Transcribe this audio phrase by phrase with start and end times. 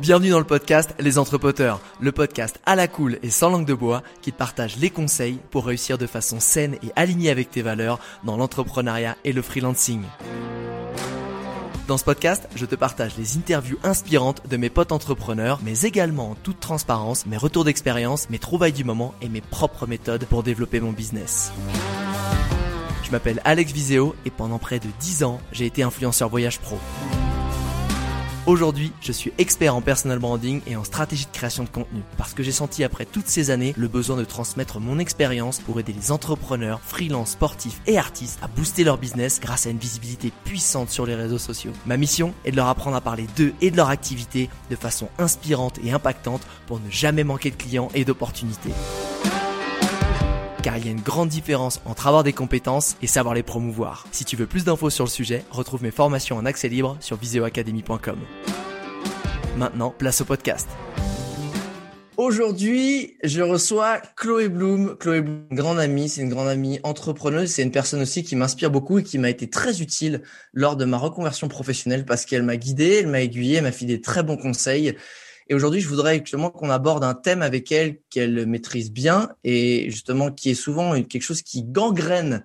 [0.00, 3.74] Bienvenue dans le podcast Les Entrepoteurs, le podcast à la cool et sans langue de
[3.74, 7.62] bois qui te partage les conseils pour réussir de façon saine et alignée avec tes
[7.62, 10.02] valeurs dans l'entrepreneuriat et le freelancing.
[11.88, 16.30] Dans ce podcast, je te partage les interviews inspirantes de mes potes entrepreneurs, mais également
[16.30, 20.44] en toute transparence mes retours d'expérience, mes trouvailles du moment et mes propres méthodes pour
[20.44, 21.50] développer mon business.
[23.02, 26.78] Je m'appelle Alex Viseo et pendant près de 10 ans, j'ai été influenceur voyage pro.
[28.48, 32.32] Aujourd'hui, je suis expert en personal branding et en stratégie de création de contenu parce
[32.32, 35.92] que j'ai senti après toutes ces années le besoin de transmettre mon expérience pour aider
[35.92, 40.88] les entrepreneurs, freelance, sportifs et artistes à booster leur business grâce à une visibilité puissante
[40.88, 41.72] sur les réseaux sociaux.
[41.84, 45.10] Ma mission est de leur apprendre à parler d'eux et de leur activité de façon
[45.18, 48.72] inspirante et impactante pour ne jamais manquer de clients et d'opportunités
[50.62, 54.06] car il y a une grande différence entre avoir des compétences et savoir les promouvoir.
[54.12, 57.16] Si tu veux plus d'infos sur le sujet, retrouve mes formations en accès libre sur
[57.16, 58.18] viseoacademy.com.
[59.56, 60.68] Maintenant, place au podcast.
[62.18, 64.96] Aujourd'hui, je reçois Chloé Bloom.
[64.98, 68.72] Chloé Bloom, grande amie, c'est une grande amie entrepreneuse, c'est une personne aussi qui m'inspire
[68.72, 72.56] beaucoup et qui m'a été très utile lors de ma reconversion professionnelle parce qu'elle m'a
[72.56, 74.96] guidé, elle m'a aiguillé, elle m'a fait des très bons conseils.
[75.48, 79.90] Et aujourd'hui, je voudrais justement qu'on aborde un thème avec elle qu'elle maîtrise bien et
[79.90, 82.44] justement qui est souvent quelque chose qui gangrène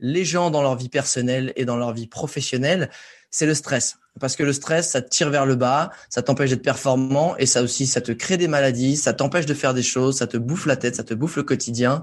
[0.00, 2.90] les gens dans leur vie personnelle et dans leur vie professionnelle,
[3.30, 3.98] c'est le stress.
[4.18, 7.46] Parce que le stress, ça te tire vers le bas, ça t'empêche d'être performant et
[7.46, 10.36] ça aussi, ça te crée des maladies, ça t'empêche de faire des choses, ça te
[10.36, 12.02] bouffe la tête, ça te bouffe le quotidien.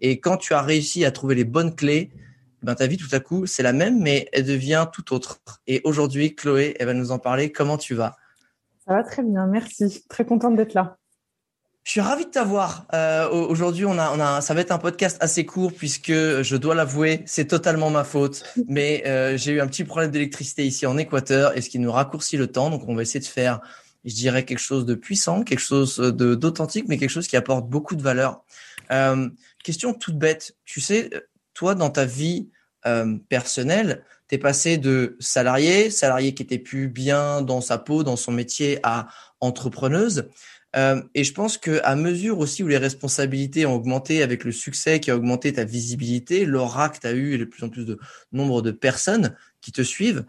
[0.00, 2.10] Et quand tu as réussi à trouver les bonnes clés,
[2.62, 5.40] ben ta vie tout à coup, c'est la même, mais elle devient tout autre.
[5.66, 7.52] Et aujourd'hui, Chloé, elle va nous en parler.
[7.52, 8.16] Comment tu vas?
[8.86, 10.04] Ça va très bien, merci.
[10.08, 10.98] Très contente d'être là.
[11.84, 12.86] Je suis ravi de t'avoir.
[12.94, 16.56] Euh, aujourd'hui, on a, on a, ça va être un podcast assez court puisque je
[16.56, 18.42] dois l'avouer, c'est totalement ma faute.
[18.68, 21.92] Mais euh, j'ai eu un petit problème d'électricité ici en Équateur et ce qui nous
[21.92, 22.70] raccourcit le temps.
[22.70, 23.60] Donc, on va essayer de faire,
[24.04, 27.68] je dirais, quelque chose de puissant, quelque chose de d'authentique, mais quelque chose qui apporte
[27.68, 28.42] beaucoup de valeur.
[28.90, 29.28] Euh,
[29.62, 30.56] question toute bête.
[30.64, 31.10] Tu sais,
[31.52, 32.48] toi, dans ta vie
[32.86, 38.02] euh, personnelle, tu es passé de salarié, salarié qui était plus bien dans sa peau,
[38.02, 39.08] dans son métier, à
[39.40, 40.28] entrepreneuse.
[40.76, 44.50] Euh, et je pense que à mesure aussi où les responsabilités ont augmenté avec le
[44.50, 47.68] succès qui a augmenté ta visibilité, l'aura que tu as eu et de plus en
[47.68, 47.98] plus de
[48.32, 50.24] nombre de personnes qui te suivent,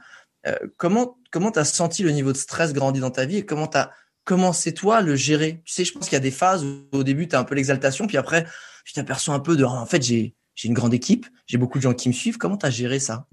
[0.45, 3.45] euh, comment comment tu as senti le niveau de stress grandir dans ta vie et
[3.45, 3.91] comment tu as
[4.23, 5.61] commencé toi le gérer?
[5.66, 7.44] Tu sais, je pense qu'il y a des phases où au début tu as un
[7.44, 8.45] peu l'exaltation puis après
[8.85, 11.84] tu t'aperçois un peu de en fait j'ai j'ai une grande équipe, j'ai beaucoup de
[11.84, 12.38] gens qui me suivent.
[12.38, 13.28] Comment tu as géré ça?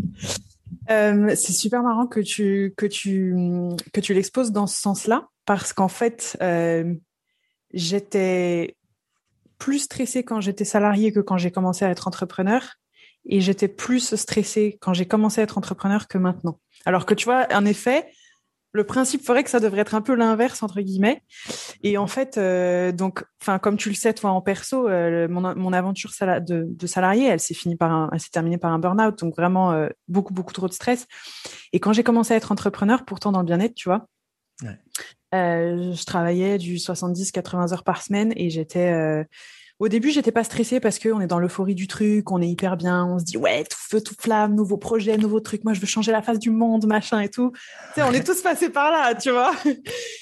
[0.90, 3.34] Euh, C'est super marrant que tu, que tu,
[3.92, 6.94] que tu l'exposes dans ce sens-là, parce qu'en fait, euh,
[7.72, 8.76] j'étais
[9.58, 12.74] plus stressée quand j'étais salariée que quand j'ai commencé à être entrepreneur.
[13.24, 16.58] Et j'étais plus stressée quand j'ai commencé à être entrepreneur que maintenant.
[16.84, 18.10] Alors que tu vois, en effet,
[18.72, 21.22] le principe ferait que ça devrait être un peu l'inverse entre guillemets.
[21.82, 25.54] Et en fait, euh, donc, enfin, comme tu le sais toi en perso, euh, mon,
[25.54, 28.78] mon, aventure de, de, salarié, elle s'est finie par un, elle s'est terminée par un
[28.78, 31.06] burn-out, donc vraiment euh, beaucoup beaucoup trop de stress.
[31.72, 34.06] Et quand j'ai commencé à être entrepreneur, pourtant dans le bien-être, tu vois,
[34.62, 34.78] ouais.
[35.32, 39.26] je travaillais du 70-80 heures par semaine et j'étais
[39.82, 42.76] au début, j'étais pas stressée parce qu'on est dans l'euphorie du truc, on est hyper
[42.76, 45.80] bien, on se dit ouais, tout feu, tout flamme, nouveau projet, nouveau truc, moi je
[45.80, 47.50] veux changer la face du monde, machin et tout.
[47.52, 49.50] Tu sais, on est tous passés par là, tu vois.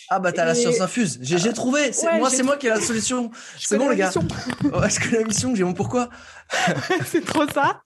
[0.09, 1.19] Ah bah t'as la science infuse.
[1.21, 1.91] J'ai trouvé.
[2.19, 3.31] moi, c'est moi qui ai la solution.
[3.59, 4.11] C'est bon les gars.
[4.65, 6.09] ouais, je connais la mission, j'ai mon pourquoi.
[7.05, 7.83] c'est trop ça.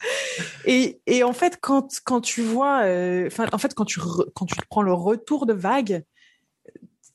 [0.67, 3.99] Et, et en fait, quand quand tu vois, euh, en fait, quand tu
[4.33, 6.05] quand tu prends le retour de vague,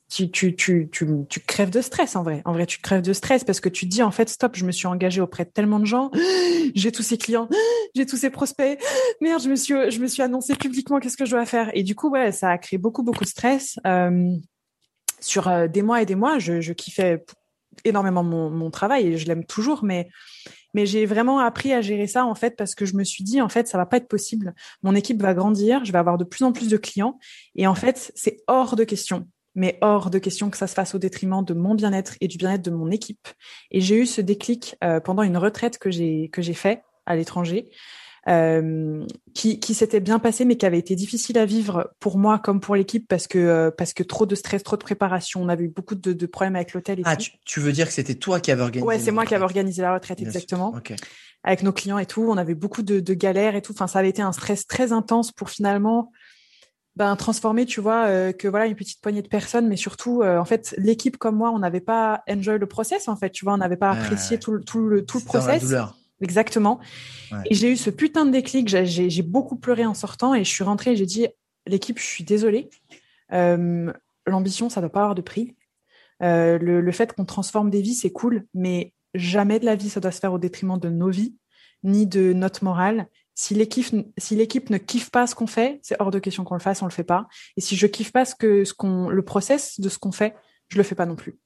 [0.09, 2.41] tu, tu, tu, tu, crèves de stress en vrai.
[2.45, 4.71] En vrai, tu crèves de stress parce que tu dis en fait, stop, je me
[4.71, 6.09] suis engagée auprès de tellement de gens,
[6.75, 7.47] j'ai tous ces clients,
[7.95, 8.79] j'ai tous ces prospects,
[9.21, 11.69] merde, je me suis, je me suis annoncé publiquement, qu'est-ce que je dois faire?
[11.75, 13.77] Et du coup, ouais, ça a créé beaucoup, beaucoup de stress.
[13.85, 14.35] Euh,
[15.19, 17.23] sur euh, des mois et des mois, je, je kiffais
[17.83, 20.09] énormément mon, mon travail et je l'aime toujours, mais
[20.75, 23.41] mais j'ai vraiment appris à gérer ça en fait parce que je me suis dit
[23.41, 24.53] en fait ça va pas être possible.
[24.83, 27.17] Mon équipe va grandir, je vais avoir de plus en plus de clients
[27.55, 30.95] et en fait c'est hors de question mais hors de question que ça se fasse
[30.95, 33.27] au détriment de mon bien-être et du bien-être de mon équipe.
[33.71, 37.15] Et j'ai eu ce déclic euh, pendant une retraite que j'ai que j'ai fait à
[37.15, 37.69] l'étranger.
[38.27, 42.37] euh, qui, qui s'était bien passé, mais qui avait été difficile à vivre pour moi
[42.39, 45.41] comme pour l'équipe parce que euh, parce que trop de stress, trop de préparation.
[45.41, 47.01] On avait eu beaucoup de, de problèmes avec l'hôtel.
[47.05, 49.35] Ah, tu, tu, veux dire que c'était toi qui avais organisé Ouais, c'est moi qui
[49.35, 50.73] avais organisé la retraite, exactement.
[50.75, 50.95] Okay.
[51.43, 53.71] Avec nos clients et tout, on avait beaucoup de, de, galères et tout.
[53.71, 56.11] Enfin, ça avait été un stress très intense pour finalement
[56.99, 60.37] ben, transformer, tu vois, euh, que voilà une petite poignée de personnes, mais surtout, euh,
[60.37, 63.53] en fait, l'équipe comme moi, on n'avait pas enjoy le process, en fait, tu vois,
[63.53, 65.73] on n'avait pas apprécié tout, le, tout le tout le process.
[66.21, 66.81] Exactement.
[67.31, 67.37] Ouais.
[67.49, 68.67] Et j'ai eu ce putain de déclic.
[68.67, 71.27] J'ai beaucoup pleuré en sortant et je suis rentrée et j'ai dit
[71.65, 72.69] l'équipe, je suis désolée.
[73.31, 73.93] Euh,
[74.27, 75.55] L'ambition, ça ne doit pas avoir de prix.
[76.19, 80.01] Le, le, fait qu'on transforme des vies, c'est cool, mais jamais de la vie, ça
[80.01, 81.33] doit se faire au détriment de nos vies,
[81.83, 83.07] ni de notre morale.
[83.41, 86.55] Si l'équipe, si l'équipe ne kiffe pas ce qu'on fait, c'est hors de question qu'on
[86.55, 87.29] le fasse, on le fait pas.
[87.55, 90.35] Et si je kiffe pas ce que, ce qu'on, le process de ce qu'on fait,
[90.67, 91.39] je le fais pas non plus.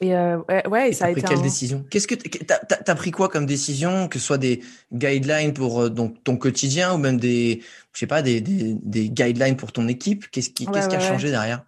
[0.00, 1.42] Et euh, ouais, ouais et ça as a pris été quelle un...
[1.42, 1.84] décision?
[1.90, 5.90] Qu'est-ce que t'as as, pris quoi comme décision Que ce soit des guidelines pour euh,
[5.90, 7.60] donc ton quotidien ou même des,
[7.92, 10.30] je sais pas, des, des, des guidelines pour ton équipe?
[10.30, 11.62] Qu'est-ce qui, Ouais, qu'est-ce qui a changé derrière?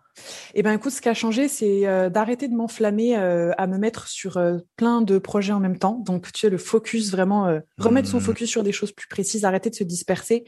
[0.55, 3.79] Eh ben, écoute, ce qui a changé, c'est euh, d'arrêter de m'enflammer euh, à me
[3.79, 6.03] mettre sur euh, plein de projets en même temps.
[6.05, 8.21] Donc, tu sais, le focus, vraiment, remettre son Mmh.
[8.21, 10.45] focus sur des choses plus précises, arrêter de se disperser.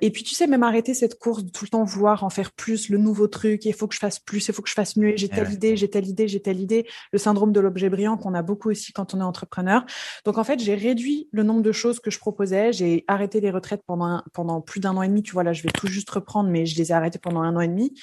[0.00, 2.52] Et puis, tu sais, même arrêter cette course de tout le temps vouloir en faire
[2.52, 4.94] plus, le nouveau truc, il faut que je fasse plus, il faut que je fasse
[4.96, 5.54] mieux, j'ai telle ouais.
[5.54, 6.86] idée, j'ai telle idée, j'ai telle idée.
[7.12, 9.84] Le syndrome de l'objet brillant qu'on a beaucoup aussi quand on est entrepreneur.
[10.24, 12.72] Donc, en fait, j'ai réduit le nombre de choses que je proposais.
[12.72, 15.24] J'ai arrêté les retraites pendant, un- pendant plus d'un an et demi.
[15.24, 17.56] Tu vois, là, je vais tout juste reprendre, mais je les ai arrêtées pendant un
[17.56, 17.94] an et demi.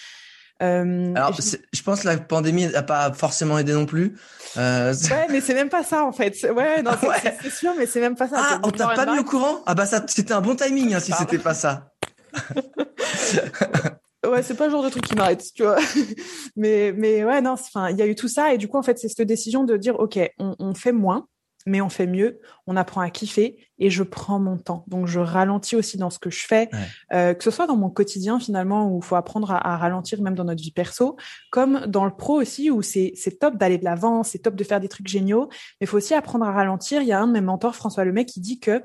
[0.63, 4.17] Euh, Alors, je pense que la pandémie n'a pas forcément aidé non plus.
[4.57, 6.33] Euh, Ouais, mais c'est même pas ça en fait.
[6.49, 7.37] Ouais, non, c'est Ouais.
[7.41, 8.35] c'est- sûr, mais c'est même pas ça.
[8.39, 9.61] ah, on t'a pas mis au courant?
[9.65, 11.91] Ah bah ça, c'était un bon timing hein, si c'était pas ça.
[14.25, 15.77] Ouais, c'est pas le genre de truc qui m'arrête, tu vois.
[16.55, 18.81] mais, mais ouais, non, enfin, il y a eu tout ça et du coup, en
[18.81, 21.27] fait, c'est cette décision de dire, ok, on, on fait moins,
[21.65, 24.83] mais on fait mieux, on apprend à kiffer et je prends mon temps.
[24.87, 26.79] Donc, je ralentis aussi dans ce que je fais, Ouais.
[27.13, 30.21] euh, que ce soit dans mon quotidien finalement où il faut apprendre à, à ralentir
[30.21, 31.17] même dans notre vie perso,
[31.51, 34.79] comme dans le pro aussi où c'est top d'aller de l'avant, c'est top de faire
[34.79, 37.01] des trucs géniaux, mais il faut aussi apprendre à ralentir.
[37.01, 38.83] Il y a un de mes mentors, François Lemay, qui dit que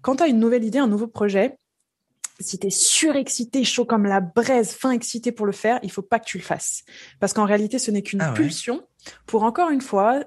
[0.00, 1.58] quand tu as une nouvelle idée, un nouveau projet,
[2.40, 6.02] si tu es surexcité, chaud comme la braise, fin excité pour le faire, il faut
[6.02, 6.84] pas que tu le fasses.
[7.18, 8.34] Parce qu'en réalité, ce n'est qu'une Ah ouais.
[8.36, 8.82] pulsion
[9.26, 10.22] pour encore une fois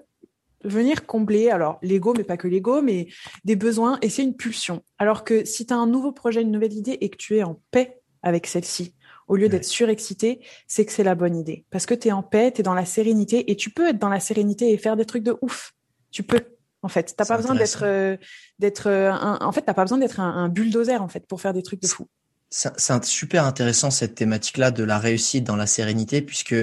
[0.63, 3.07] venir combler, alors l'ego, mais pas que l'ego, mais
[3.45, 4.83] des besoins, et c'est une pulsion.
[4.99, 7.43] Alors que si tu as un nouveau projet, une nouvelle idée, et que tu es
[7.43, 8.93] en paix avec celle-ci,
[9.27, 9.49] au lieu Ouais.
[9.49, 11.65] d'être surexcité, c'est que c'est la bonne idée.
[11.69, 13.99] Parce que tu es en paix, tu es dans la sérénité, et tu peux être
[13.99, 15.73] dans la sérénité et faire des trucs de ouf.
[16.11, 16.41] Tu peux,
[16.81, 17.13] en fait.
[17.15, 18.17] T'as pas besoin d'être, euh,
[18.59, 21.39] d'être, euh, un- en fait, t'as pas besoin d'être un, un bulldozer, en fait, pour
[21.39, 22.07] faire des trucs de fou.
[22.53, 26.53] C'est super intéressant cette thématique-là de la réussite dans la sérénité, puisque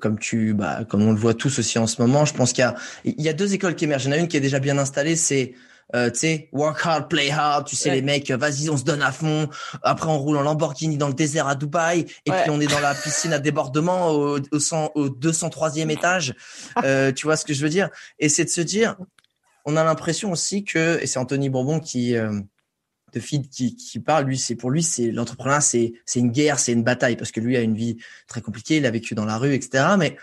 [0.00, 2.62] comme tu, bah, comme on le voit tous aussi en ce moment, je pense qu'il
[2.62, 2.74] y a,
[3.04, 4.04] il y a deux écoles qui émergent.
[4.04, 5.54] Il y en a une qui est déjà bien installée, c'est
[5.94, 7.66] euh, tu sais, work hard, play hard.
[7.66, 7.96] Tu sais, Ouais.
[7.96, 9.48] les mecs, euh, vas-y, on se donne à fond.
[9.82, 12.42] Après, on roule en Lamborghini dans le désert à Dubaï, et Ouais.
[12.42, 16.34] puis on est dans la piscine à débordement au, au, 100 au 203e étage.
[16.82, 17.90] Euh, tu vois ce que je veux dire?
[18.18, 18.96] Et c'est de se dire,
[19.66, 22.40] on a l'impression aussi que, et c'est Anthony Bourbon qui euh,
[23.12, 26.58] de Feed qui, qui parle, lui, c'est pour lui, c'est l'entrepreneuriat, c'est c'est une guerre,
[26.58, 29.24] c'est une bataille parce que lui a une vie très compliquée, il a vécu dans
[29.24, 29.84] la rue, etc.
[29.98, 30.16] Mais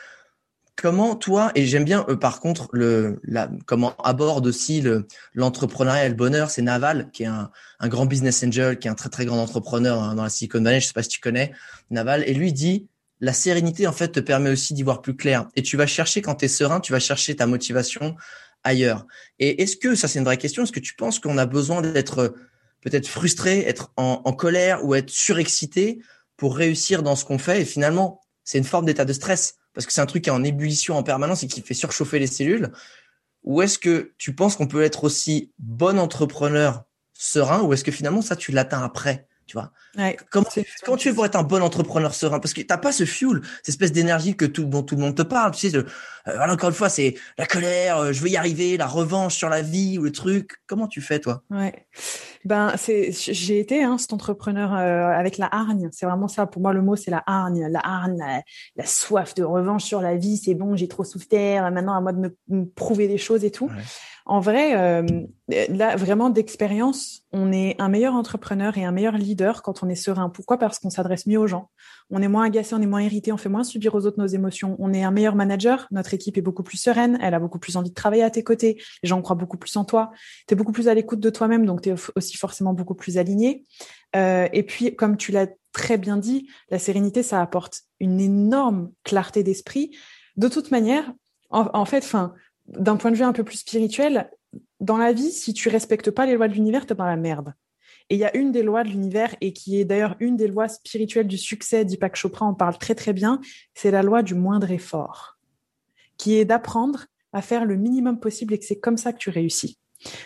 [0.80, 6.06] comment toi et j'aime bien euh, par contre le la, comment aborde aussi le l'entrepreneuriat
[6.06, 8.96] et le bonheur, c'est Naval qui est un, un grand business angel, qui est un
[8.96, 11.52] très très grand entrepreneur hein, dans la Silicon Valley, je sais pas si tu connais
[11.92, 12.88] Naval, et lui dit
[13.20, 16.22] la sérénité en fait te permet aussi d'y voir plus clair et tu vas chercher
[16.22, 18.16] quand tu es serein, tu vas chercher ta motivation
[18.64, 19.06] ailleurs.
[19.40, 21.82] Et est-ce que ça c'est une vraie question, est-ce que tu penses qu'on a besoin
[21.82, 22.36] d'être
[22.82, 26.00] peut-être frustré, être en, en, colère ou être surexcité
[26.38, 27.62] pour réussir dans ce qu'on fait.
[27.62, 30.34] Et finalement, c'est une forme d'état de stress parce que c'est un truc qui est
[30.34, 32.72] en ébullition en permanence et qui fait surchauffer les cellules.
[33.44, 36.84] Ou est-ce que tu penses qu'on peut être aussi bon entrepreneur
[37.14, 39.72] serein ou est-ce que finalement ça tu l'atteins après tu vois?
[39.98, 40.48] Ouais, comment,
[40.84, 42.40] comment tu fais pour être un bon entrepreneur serein?
[42.40, 45.16] Parce que t'as pas ce fuel cette espèce d'énergie que tout dont tout le monde
[45.16, 45.84] te parle tu sais euh,
[46.26, 49.50] voilà encore une fois c'est la colère euh, je veux y arriver la revanche sur
[49.50, 50.62] la vie ou le truc.
[50.68, 51.44] Comment tu fais toi?
[51.50, 51.88] Ouais
[52.46, 55.90] ben c'est j'ai été hein, cet entrepreneur euh, avec la hargne.
[55.92, 56.46] C'est vraiment ça.
[56.46, 57.68] Pour moi le mot c'est la hargne.
[57.68, 58.44] La hargne
[58.76, 60.38] la, soif de revanche sur la vie.
[60.38, 61.70] C'est bon j'ai trop souffert.
[61.72, 63.70] Maintenant à moi de me, prouver des choses et tout.
[64.30, 69.64] En vrai, euh, là, vraiment d'expérience, on est un meilleur entrepreneur et un meilleur leader
[69.64, 70.30] quand on est serein.
[70.30, 70.60] Pourquoi?
[70.60, 71.72] Parce qu'on s'adresse mieux aux gens.
[72.12, 74.28] On est moins agacé, on est moins irrité, on fait moins subir aux autres nos
[74.28, 74.76] émotions.
[74.78, 75.88] On est un meilleur manager.
[75.90, 77.18] Notre équipe est beaucoup plus sereine.
[77.24, 78.80] Elle a beaucoup plus envie de travailler à tes côtés.
[79.02, 80.12] Les gens croient beaucoup plus en toi.
[80.48, 83.18] Tu es beaucoup plus à l'écoute de toi-même, donc tu es aussi forcément beaucoup plus
[83.18, 83.66] aligné.
[84.16, 88.92] Euh, et puis, comme tu l'as très bien dit, la sérénité, ça apporte une énorme
[89.04, 89.98] clarté d'esprit.
[90.38, 91.12] De toute manière,
[91.50, 92.36] en, en fait, enfin,
[92.78, 94.30] d'un point de vue un peu plus spirituel,
[94.80, 97.18] dans la vie, si tu respectes pas les lois de l'univers, tu es dans la
[97.18, 97.54] merde.
[98.10, 100.48] Et il y a une des lois de l'univers, et qui est d'ailleurs une des
[100.48, 103.40] lois spirituelles du succès, Deepak Chopra en parle très très bien,
[103.76, 105.38] c'est la loi du moindre effort,
[106.18, 109.30] qui est d'apprendre à faire le minimum possible et que c'est comme ça que tu
[109.30, 109.78] réussis.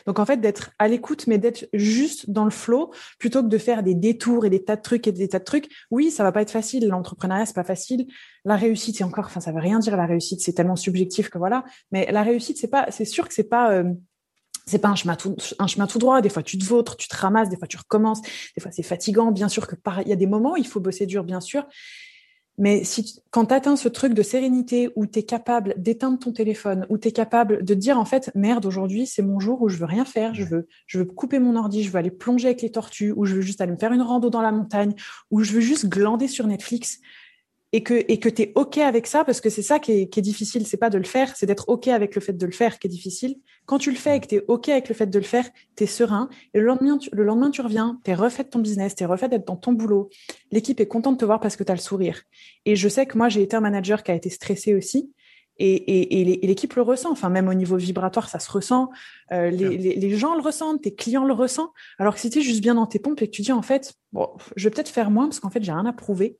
[0.05, 3.57] Donc en fait, d'être à l'écoute, mais d'être juste dans le flow, plutôt que de
[3.57, 5.69] faire des détours et des tas de trucs et des tas de trucs.
[5.91, 6.87] Oui, ça va pas être facile.
[6.87, 8.07] L'entrepreneuriat, c'est pas facile.
[8.45, 10.41] La réussite, c'est encore, enfin, ça veut rien dire la réussite.
[10.41, 11.63] C'est tellement subjectif que voilà.
[11.91, 13.71] Mais la réussite, c'est pas, c'est sûr que c'est pas.
[13.71, 13.93] Euh,
[14.65, 16.21] c'est pas un chemin tout droit.
[16.21, 17.49] Des fois, tu te vautres, tu te ramasses.
[17.49, 18.21] Des fois, tu recommences.
[18.21, 19.31] Des fois, c'est fatigant.
[19.31, 21.65] Bien sûr que il y a des moments où il faut bosser dur, bien sûr.
[22.59, 26.31] Mais si, quand tu atteins ce truc de sérénité où tu es capable d'éteindre ton
[26.31, 29.69] téléphone, où tu es capable de dire en fait, merde, aujourd'hui, c'est mon jour où
[29.69, 32.49] je veux rien faire, je veux, je veux couper mon ordi, je veux aller plonger
[32.49, 34.93] avec les tortues, ou je veux juste aller me faire une rando dans la montagne,
[35.31, 36.99] ou je veux juste glander sur Netflix,
[37.73, 40.07] et que et que tu es OK avec ça parce que c'est ça qui est,
[40.07, 42.45] qui est difficile, c'est pas de le faire, c'est d'être OK avec le fait de
[42.45, 43.35] le faire qui est difficile.
[43.65, 45.45] Quand tu le fais et que tu es OK avec le fait de le faire,
[45.75, 48.49] tu es serein et le lendemain tu, le lendemain tu reviens, tu es refait de
[48.49, 50.09] ton business, tu es refait d'être dans ton boulot.
[50.51, 52.21] L'équipe est contente de te voir parce que tu as le sourire.
[52.65, 55.11] Et je sais que moi j'ai été un manager qui a été stressé aussi
[55.57, 57.11] et, et, et l'équipe le ressent.
[57.11, 58.89] Enfin, même au niveau vibratoire, ça se ressent.
[59.31, 61.71] Euh, les, les, les, gens le ressentent, tes clients le ressentent.
[61.99, 63.61] Alors que si tu es juste bien dans tes pompes et que tu dis en
[63.61, 66.37] fait, bon, je vais peut-être faire moins parce qu'en fait, j'ai rien à prouver.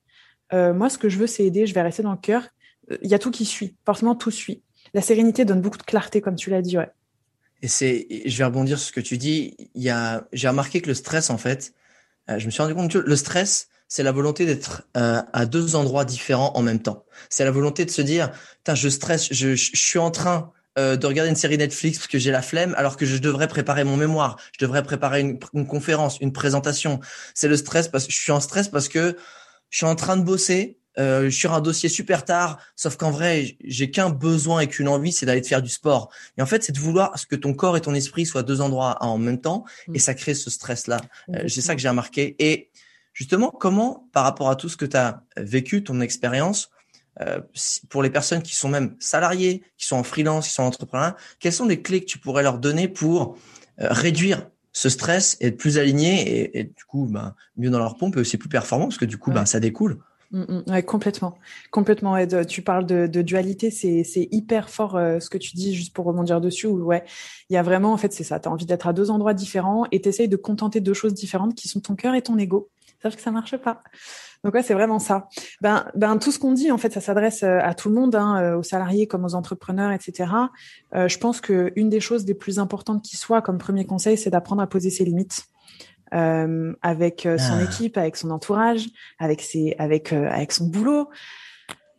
[0.52, 1.66] Euh, moi, ce que je veux, c'est aider.
[1.66, 2.50] Je vais rester dans le cœur.
[2.90, 3.76] Il euh, y a tout qui suit.
[3.86, 4.62] Forcément, tout suit.
[4.94, 6.78] La sérénité donne beaucoup de clarté, comme tu l'as dit.
[6.78, 6.90] Ouais.
[7.62, 9.56] Et c'est, je vais rebondir sur ce que tu dis.
[9.74, 11.74] Il y a, j'ai remarqué que le stress, en fait,
[12.30, 15.76] euh, je me suis rendu compte que le stress, c'est la volonté d'être à deux
[15.76, 17.06] endroits différents en même temps.
[17.30, 18.32] C'est la volonté de se dire,
[18.74, 22.32] je stresse, je, je, suis en train de regarder une série Netflix parce que j'ai
[22.32, 26.18] la flemme, alors que je devrais préparer mon mémoire, je devrais préparer une, une conférence,
[26.22, 27.02] une présentation.
[27.36, 29.16] C'est le stress parce que je suis en stress parce que
[29.74, 33.58] je suis en train de bosser euh, sur un dossier super tard, sauf qu'en vrai,
[33.64, 36.12] j'ai qu'un besoin et qu'une envie, c'est d'aller te faire du sport.
[36.38, 39.04] Et en fait, c'est de vouloir que ton corps et ton esprit soient deux endroits
[39.04, 40.00] en même temps, et mm.
[40.00, 41.02] ça crée ce stress-là.
[41.30, 42.36] Euh, c'est ça que j'ai remarqué.
[42.38, 42.70] Et
[43.14, 46.70] justement, comment, par rapport à tout ce que tu as vécu, ton expérience,
[47.22, 47.42] euh,
[47.90, 51.54] pour les personnes qui sont même salariées, qui sont en freelance, qui sont entrepreneurs, quelles
[51.54, 53.38] sont les clés que tu pourrais leur donner pour
[53.82, 58.18] euh, réduire ce stress, être plus aligné et, du coup ben, mieux dans leur pompe
[58.18, 60.00] et aussi plus performant parce que du coup ben, ça découle.
[60.34, 61.38] Mm, mm, ouais, complètement,
[61.70, 62.18] complètement.
[62.48, 66.42] tu parles de, dualité, c'est hyper fort euh, ce que tu dis, juste pour rebondir
[66.42, 66.66] dessus.
[66.66, 67.04] Où, ouais,
[67.50, 68.40] il y a vraiment, en fait, c'est ça.
[68.40, 71.14] Tu as envie d'être à deux endroits différents et tu essayes de contenter deux choses
[71.14, 72.70] différentes qui sont ton cœur et ton ego.
[73.04, 73.84] Sauf que ça marche pas.
[74.44, 75.30] Donc ouais, c'est vraiment ça.
[75.62, 78.16] Ben, ben tout ce qu'on dit en fait, ça s'adresse euh, à tout le monde,
[78.16, 80.32] hein, euh, aux salariés comme aux entrepreneurs, etc.
[80.96, 84.18] Euh, je pense que une des choses les plus importantes qui soit comme premier conseil,
[84.18, 85.46] c'est d'apprendre à poser ses limites.
[86.14, 87.64] Euh, avec son ah.
[87.64, 88.86] équipe, avec son entourage,
[89.18, 91.10] avec ses, avec avec son boulot,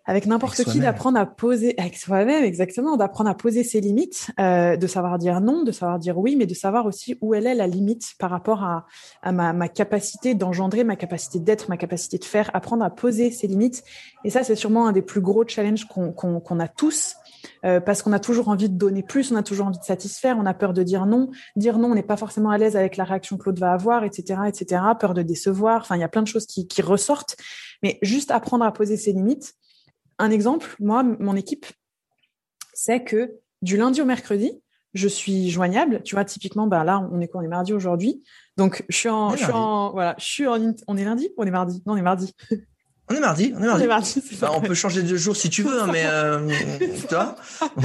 [0.07, 4.77] avec n'importe qui d'apprendre à poser avec soi-même exactement d'apprendre à poser ses limites euh,
[4.77, 7.55] de savoir dire non de savoir dire oui mais de savoir aussi où elle est
[7.55, 8.87] la limite par rapport à,
[9.23, 13.31] à ma, ma capacité d'engendrer ma capacité d'être ma capacité de faire apprendre à poser
[13.31, 13.85] ses limites
[14.25, 17.17] et ça c'est sûrement un des plus gros challenges qu'on qu'on a tous
[17.65, 20.37] euh, parce qu'on a toujours envie de donner plus, on a toujours envie de satisfaire,
[20.39, 21.31] on a peur de dire non.
[21.57, 24.05] Dire non, on n'est pas forcément à l'aise avec la réaction que l'autre va avoir,
[24.05, 24.83] etc., etc.
[24.99, 25.83] Peur de décevoir.
[25.83, 27.37] Enfin, il y a plein de choses qui, qui ressortent.
[27.83, 29.55] Mais juste apprendre à poser ses limites,
[30.19, 31.67] un exemple, moi, mon équipe,
[32.73, 34.61] c'est que du lundi au mercredi,
[34.95, 36.03] je suis joignable.
[36.05, 37.41] Tu vois, typiquement, bah là, on est quoi?
[37.41, 38.23] On est mardi aujourd'hui.
[38.57, 41.31] Donc, je suis en, je suis en, voilà, je suis en, on est lundi?
[41.37, 42.33] On est mardi Non, on est mardi.
[43.11, 43.83] On est mardi, on est mardi.
[43.83, 46.49] On, est mardi, bah, on peut changer de jour si tu veux, hein, mais euh,
[47.07, 47.37] toi.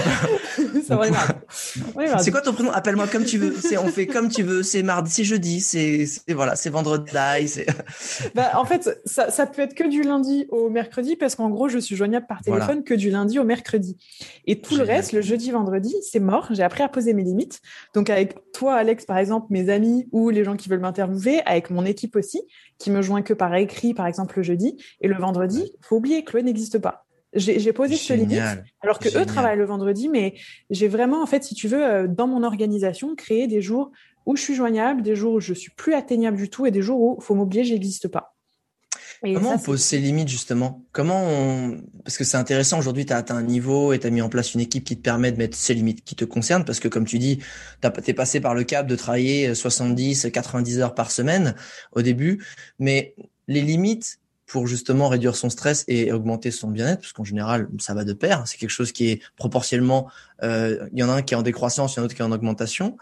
[2.19, 2.71] C'est quoi ton prénom?
[2.71, 3.53] Appelle-moi comme tu veux.
[3.83, 4.63] On fait comme tu veux.
[4.63, 7.11] C'est mardi, c'est jeudi, c'est voilà, c'est vendredi.
[8.35, 11.67] bah, en fait, ça, ça peut être que du lundi au mercredi parce qu'en gros,
[11.67, 13.97] je suis joignable par téléphone que du lundi au mercredi.
[14.45, 16.47] Et tout le reste, le jeudi, vendredi, c'est mort.
[16.51, 17.59] J'ai appris à poser mes limites.
[17.93, 21.71] Donc avec toi, Alex, par exemple, mes amis ou les gens qui veulent m'interviewer, avec
[21.71, 22.41] mon équipe aussi,
[22.79, 24.77] qui me joint que par écrit, par exemple le jeudi.
[25.01, 27.05] Et le vendredi, faut oublier que Chloé n'existe pas.
[27.33, 28.41] J'ai posé ce limite,
[28.81, 30.33] alors que eux travaillent le vendredi, mais
[30.71, 33.91] j'ai vraiment, en fait, si tu veux, euh, dans mon organisation, créé des jours
[34.25, 36.81] où je suis joignable, des jours où je suis plus atteignable du tout, et des
[36.81, 38.35] jours où faut m'oublier, j'existe pas.
[39.21, 40.85] Comment on pose ses limites justement?
[40.91, 44.09] Comment on parce que c'est intéressant aujourd'hui tu as atteint un niveau et tu as
[44.09, 46.63] mis en place une équipe qui te permet de mettre ses limites qui te concernent
[46.63, 47.39] parce que comme tu dis
[47.81, 51.55] tu es passé par le cap de travailler 70 90 heures par semaine
[51.91, 52.43] au début.
[52.79, 53.13] Mais
[53.47, 57.93] les limites pour justement réduire son stress et augmenter son bien-être parce qu'en général ça
[57.93, 60.09] va de pair c'est quelque chose qui est proportionnellement
[60.41, 62.05] euh, il y en a un qui est en décroissance il y en a un
[62.05, 62.97] autre qui est en augmentation.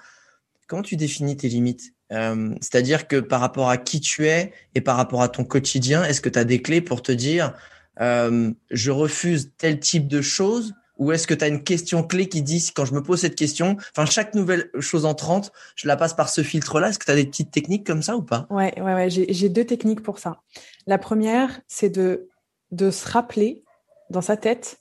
[0.68, 1.94] Comment tu définis tes limites?
[2.12, 6.04] Euh, c'est-à-dire que par rapport à qui tu es et par rapport à ton quotidien,
[6.04, 7.54] est-ce que tu as des clés pour te dire
[8.00, 12.28] euh, je refuse tel type de choses ou est-ce que tu as une question clé
[12.28, 15.96] qui dit quand je me pose cette question, enfin chaque nouvelle chose entrante, je la
[15.96, 16.90] passe par ce filtre-là.
[16.90, 18.48] Est-ce que tu as des petites techniques comme ça ou pas?
[18.50, 19.10] Ouais, ouais, ouais.
[19.10, 20.42] J'ai deux techniques pour ça.
[20.88, 22.30] La première, c'est de
[22.72, 23.64] de se rappeler
[24.10, 24.80] dans sa tête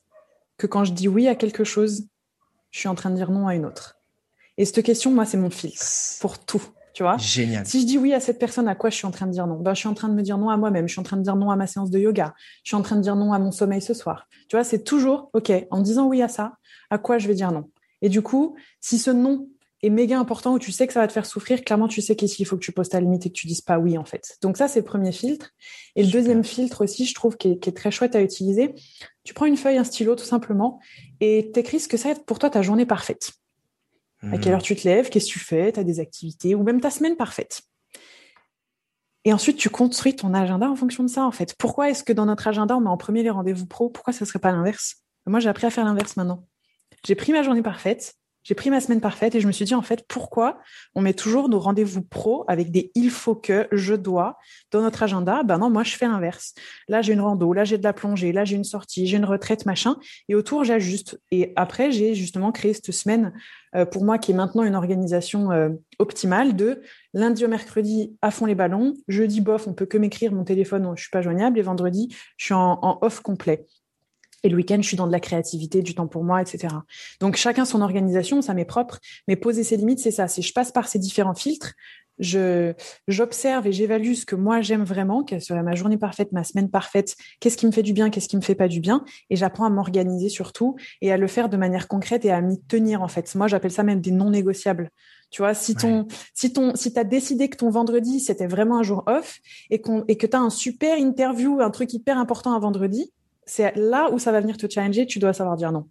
[0.58, 2.06] que quand je dis oui à quelque chose,
[2.70, 3.98] je suis en train de dire non à une autre.
[4.58, 5.84] Et cette question, moi, c'est mon filtre
[6.20, 6.62] pour tout.
[6.96, 7.66] Tu vois Génial.
[7.66, 9.46] Si je dis oui à cette personne, à quoi je suis en train de dire
[9.46, 9.56] non?
[9.56, 10.88] Ben, Je suis en train de me dire non à moi-même.
[10.88, 12.32] Je suis en train de dire non à ma séance de yoga.
[12.64, 14.26] Je suis en train de dire non à mon sommeil ce soir.
[14.48, 16.54] Tu vois, c'est toujours, OK, en disant oui à ça,
[16.88, 17.68] à quoi je vais dire non?
[18.00, 19.46] Et du coup, si ce non
[19.82, 22.16] est méga important ou tu sais que ça va te faire souffrir, clairement, tu sais
[22.16, 24.38] qu'il faut que tu poses ta limite et que tu dises pas oui, en fait.
[24.40, 25.50] Donc ça, c'est le premier filtre.
[25.96, 28.74] Et le deuxième filtre aussi, je trouve, qui est, très chouette à utiliser,
[29.22, 30.80] tu prends une feuille, un stylo, tout simplement,
[31.20, 33.32] et t'écris ce que ça va être pour toi ta journée parfaite.
[34.32, 36.62] À quelle heure tu te lèves, qu'est-ce que tu fais, tu as des activités, ou
[36.62, 37.62] même ta semaine parfaite.
[39.24, 41.54] Et ensuite, tu construis ton agenda en fonction de ça, en fait.
[41.58, 43.90] Pourquoi est-ce que dans notre agenda, on met en premier les rendez-vous pro?
[43.90, 44.96] Pourquoi ça ne serait pas l'inverse?
[45.26, 46.46] Moi, j'ai appris à faire l'inverse maintenant.
[47.04, 48.14] J'ai pris ma journée parfaite,
[48.46, 50.60] j'ai pris ma semaine parfaite et je me suis dit, en fait, pourquoi
[50.94, 54.38] on met toujours nos rendez-vous pro avec des il faut que, je dois
[54.70, 55.42] dans notre agenda?
[55.42, 56.54] Ben non, moi, je fais l'inverse.
[56.86, 59.24] Là, j'ai une rando, là, j'ai de la plongée, là, j'ai une sortie, j'ai une
[59.24, 59.96] retraite, machin.
[60.28, 61.20] Et autour, j'ajuste.
[61.32, 63.32] Et après, j'ai justement créé cette semaine,
[63.84, 66.82] pour moi, qui est maintenant une organisation euh, optimale de
[67.14, 68.94] lundi au mercredi, à fond les ballons.
[69.08, 71.58] Jeudi, bof, on peut que m'écrire mon téléphone, je suis pas joignable.
[71.58, 73.66] Et vendredi, je suis en off complet.
[74.42, 76.68] Et le week-end, je suis dans de la créativité, du temps pour moi, etc.
[77.20, 78.98] Donc chacun son organisation, ça m'est propre.
[79.28, 80.28] Mais poser ses limites, c'est ça.
[80.28, 81.74] Si je passe par ces différents filtres,
[82.18, 82.72] je
[83.08, 86.70] j'observe et j'évalue ce que moi j'aime vraiment, quelle serait ma journée parfaite, ma semaine
[86.70, 89.36] parfaite, qu'est-ce qui me fait du bien, qu'est-ce qui me fait pas du bien, et
[89.36, 93.02] j'apprends à m'organiser surtout et à le faire de manière concrète et à m'y tenir
[93.02, 93.34] en fait.
[93.34, 94.90] Moi, j'appelle ça même des non négociables.
[95.30, 98.82] Tu vois, si ton, si ton, si t'as décidé que ton vendredi c'était vraiment un
[98.84, 99.40] jour off
[99.70, 103.12] et qu'on et que t'as un super interview, un truc hyper important un vendredi,
[103.46, 105.88] c'est là où ça va venir te challenger, tu dois savoir dire non.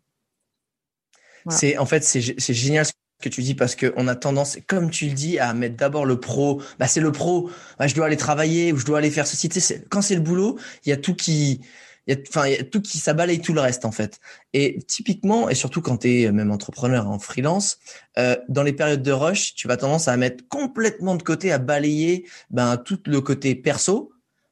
[1.50, 4.90] C'est en fait c'est génial ce que tu dis parce que on a tendance, comme
[4.90, 6.62] tu le dis, à mettre d'abord le pro.
[6.80, 7.50] Bah c'est le pro.
[7.80, 9.48] Bah, je dois aller travailler ou je dois aller faire ceci.
[9.48, 11.62] Tu sais, quand c'est le boulot, il y a tout qui
[12.08, 14.20] il y a enfin y a tout qui ça balaye tout le reste en fait.
[14.54, 17.80] Et typiquement et surtout quand tu es même entrepreneur en freelance,
[18.18, 21.58] euh, dans les périodes de rush, tu vas tendance à mettre complètement de côté à
[21.60, 24.12] balayer ben tout le côté perso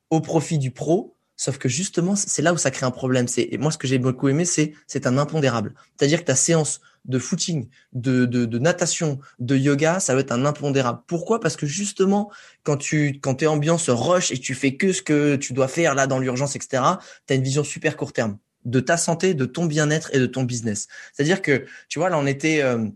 [0.09, 1.12] au profit du pro
[1.43, 3.27] Sauf que justement, c'est là où ça crée un problème.
[3.27, 5.73] C'est moi ce que j'ai beaucoup aimé, c'est c'est un impondérable.
[5.97, 10.31] C'est-à-dire que ta séance de footing, de, de, de, natation, de yoga, ça va être
[10.31, 11.01] un impondérable.
[11.05, 11.41] Pourquoi?
[11.41, 12.31] Parce que justement,
[12.63, 15.95] quand tu quand es ambiance rush et tu fais que ce que tu dois faire
[15.95, 16.81] là dans l'urgence, etc.,
[17.27, 20.25] tu as une vision super court terme de ta santé, de ton bien-être et de
[20.25, 20.87] ton business.
[21.11, 22.87] C'est-à-dire que, tu vois, là, on était, euh,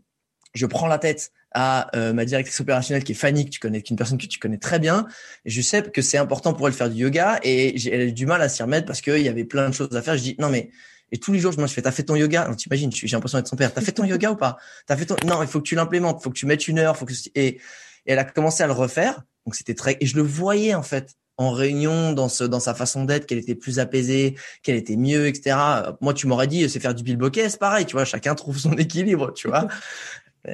[0.53, 3.81] je prends la tête, à euh, ma directrice opérationnelle qui est Fanny, que tu connais,
[3.81, 5.07] qui est une personne que tu connais très bien.
[5.43, 8.03] Et je sais que c'est important pour elle de faire du yoga et elle a
[8.03, 10.15] eu du mal à s'y remettre parce qu'il y avait plein de choses à faire.
[10.15, 10.69] Je dis non mais
[11.11, 12.47] et tous les jours je me fais t'as fait ton yoga?
[12.55, 13.73] T'imagines j'ai l'impression d'être son père.
[13.73, 14.57] T'as fait ton yoga ou pas?
[14.85, 16.95] T'as fait ton non il faut que tu l'implémentes faut que tu mettes une heure
[16.95, 17.59] faut que et, et
[18.05, 19.23] elle a commencé à le refaire.
[19.47, 22.75] Donc c'était très et je le voyais en fait en réunion dans ce dans sa
[22.75, 25.55] façon d'être qu'elle était plus apaisée qu'elle était mieux etc
[26.01, 28.73] moi tu m'aurais dit c'est faire du bilboquet c'est pareil tu vois chacun trouve son
[28.77, 29.67] équilibre tu vois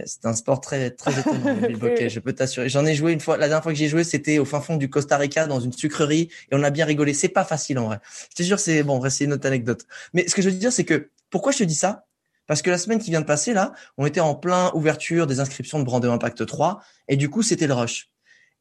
[0.06, 2.70] c'est un sport très très étonnant le je peux t'assurer.
[2.70, 3.38] J'en ai joué une fois.
[3.38, 5.74] La dernière fois que j'ai joué, c'était au fin fond du Costa Rica dans une
[5.74, 7.14] sucrerie et on a bien rigolé.
[7.14, 8.00] C'est pas facile en vrai.
[8.32, 9.02] Je te jure, c'est bon.
[9.10, 9.86] C'est une autre anecdote.
[10.14, 12.06] Mais ce que je veux dire, c'est que pourquoi je te dis ça?
[12.48, 15.40] Parce que la semaine qui vient de passer là, on était en plein ouverture des
[15.40, 18.10] inscriptions de Brand Impact 3 et du coup, c'était le rush.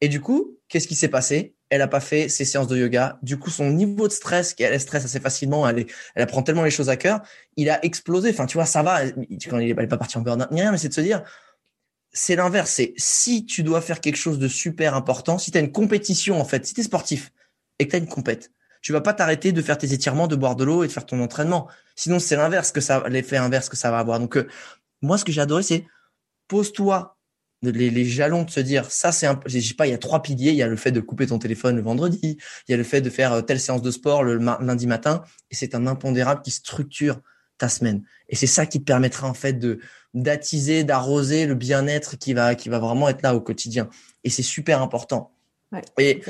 [0.01, 1.55] Et du coup, qu'est-ce qui s'est passé?
[1.69, 3.19] Elle a pas fait ses séances de yoga.
[3.23, 6.63] Du coup, son niveau de stress, qu'elle stresse assez facilement, elle, est, elle apprend tellement
[6.63, 7.21] les choses à cœur,
[7.55, 8.29] il a explosé.
[8.29, 9.01] Enfin, tu vois, ça va.
[9.49, 11.23] Quand il est pas parti en burn ni rien, mais c'est de se dire,
[12.11, 12.69] c'est l'inverse.
[12.69, 16.39] C'est si tu dois faire quelque chose de super important, si tu as une compétition
[16.39, 17.31] en fait, si tu es sportif
[17.79, 18.51] et que tu as une compète,
[18.81, 21.05] tu vas pas t'arrêter de faire tes étirements, de boire de l'eau et de faire
[21.05, 21.69] ton entraînement.
[21.95, 24.19] Sinon, c'est l'inverse que ça, l'effet inverse que ça va avoir.
[24.19, 24.47] Donc, euh,
[25.01, 25.85] moi, ce que j'ai adoré, c'est
[26.49, 27.12] pose-toi
[27.71, 30.21] les, jalons de se dire ça c'est un je sais pas il y a trois
[30.21, 30.51] piliers.
[30.51, 32.37] Il y a le fait de couper ton téléphone le vendredi.
[32.67, 35.23] Il y a le fait de faire euh, telle séance de sport le lundi matin.
[35.51, 37.21] Et c'est un impondérable qui structure
[37.57, 38.03] ta semaine.
[38.29, 39.79] Et c'est ça qui te permettra en fait de
[40.13, 43.89] d'attiser d'arroser le bien-être qui va qui va vraiment être là au quotidien.
[44.23, 45.31] Et c'est super important.
[45.97, 46.21] Et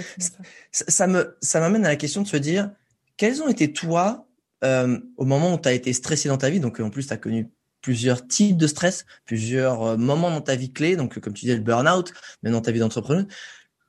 [0.72, 1.08] ça.
[1.08, 2.72] me ça m'amène à la question de se dire
[3.18, 4.26] quels ont été toi
[4.64, 6.60] euh, au moment où tu as été stressé dans ta vie?
[6.60, 7.50] Donc en plus tu as connu
[7.84, 11.56] plusieurs types de stress, plusieurs euh, moments dans ta vie clé, donc comme tu disais
[11.56, 13.26] le burn-out, mais dans ta vie d'entrepreneur.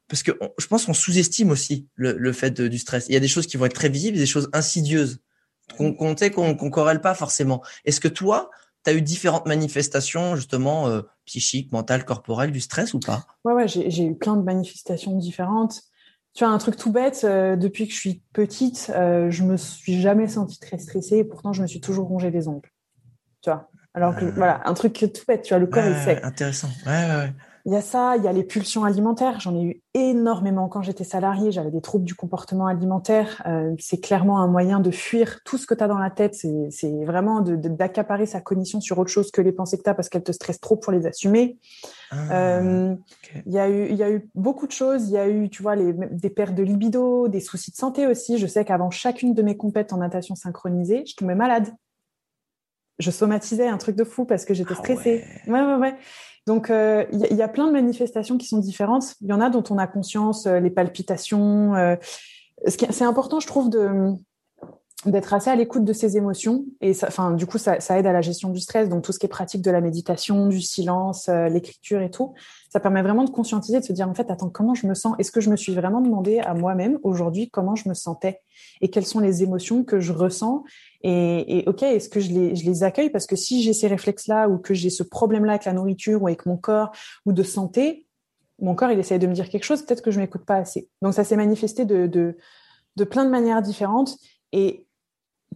[0.09, 3.07] Parce que je pense qu'on sous-estime aussi le, fait du stress.
[3.09, 5.21] Il y a des choses qui vont être très visibles, des choses insidieuses
[5.79, 7.63] qu'on qu'on qu'on corrèle pas forcément.
[7.87, 8.51] Est-ce que toi,
[8.85, 13.25] tu as eu différentes manifestations justement euh, psychiques, mentales, corporelles du stress ou pas?
[13.47, 15.81] Ouais, ouais, j'ai eu plein de manifestations différentes.
[16.35, 20.03] Tu vois, un truc tout bête, euh, depuis que je suis petite, je me suis
[20.03, 22.75] jamais sentie très stressée et pourtant je me suis toujours rongé les ongles
[23.45, 23.69] tu vois.
[23.95, 26.23] Alors que, voilà, un truc tout bête, tu vois, le corps, il sait.
[26.23, 26.69] Intéressant.
[26.87, 27.33] Ouais, ouais, ouais.
[27.67, 29.41] Il y a ça, il y a les pulsions alimentaires.
[29.41, 31.51] J'en ai eu énormément quand j'étais salariée.
[31.51, 33.43] J'avais des troubles du comportement alimentaire.
[33.47, 36.35] Euh, c'est clairement un moyen de fuir tout ce que tu as dans la tête.
[36.35, 40.11] C'est vraiment d'accaparer sa cognition sur autre chose que les pensées que tu as parce
[40.11, 41.59] qu'elles te stressent trop pour les assumer.
[42.11, 42.95] Ah, euh,
[43.47, 45.09] il, y a eu, y a eu beaucoup de choses.
[45.09, 48.07] Il y a eu, tu vois, les, des pertes de libido, des soucis de santé
[48.07, 48.37] aussi.
[48.37, 51.73] Je sais qu'avant chacune de mes compètes en natation synchronisée, je tombais malade.
[52.99, 55.25] Je somatisais un truc de fou parce que j'étais ah stressée.
[55.47, 55.95] ouais, ouais, ouais.
[56.47, 59.15] Donc, euh, il y, a plein de manifestations qui sont différentes.
[59.23, 61.75] Il y en a dont on a conscience, euh, les palpitations.
[61.75, 61.97] Euh,
[62.67, 64.13] c'est important, je trouve, de
[65.07, 68.07] d'être assez à l'écoute de ses émotions et ça, enfin du coup ça, ça, aide
[68.07, 70.63] à la gestion du stress donc tout ce qui est pratique de la méditation du
[70.63, 72.33] silence l'écriture et tout
[72.75, 75.15] ça permet vraiment de conscientiser de se dire en fait attends comment je me sens?
[75.21, 78.41] Est-ce que je me suis vraiment demandé à moi-même aujourd'hui comment je me sentais?
[78.81, 80.65] Et quelles sont les émotions que je ressens?
[81.05, 83.11] Et, ok, est-ce que je les, je les accueille?
[83.11, 86.27] Parce que si j'ai ces réflexes-là ou que j'ai ce problème-là avec la nourriture ou
[86.27, 86.91] avec mon corps
[87.27, 88.09] ou de santé,
[88.61, 90.89] mon corps, il essaye de me dire quelque chose, peut-être que je m'écoute pas assez.
[91.01, 94.17] Donc ça s'est manifesté de, de, plein de manières différentes.
[94.51, 94.85] Et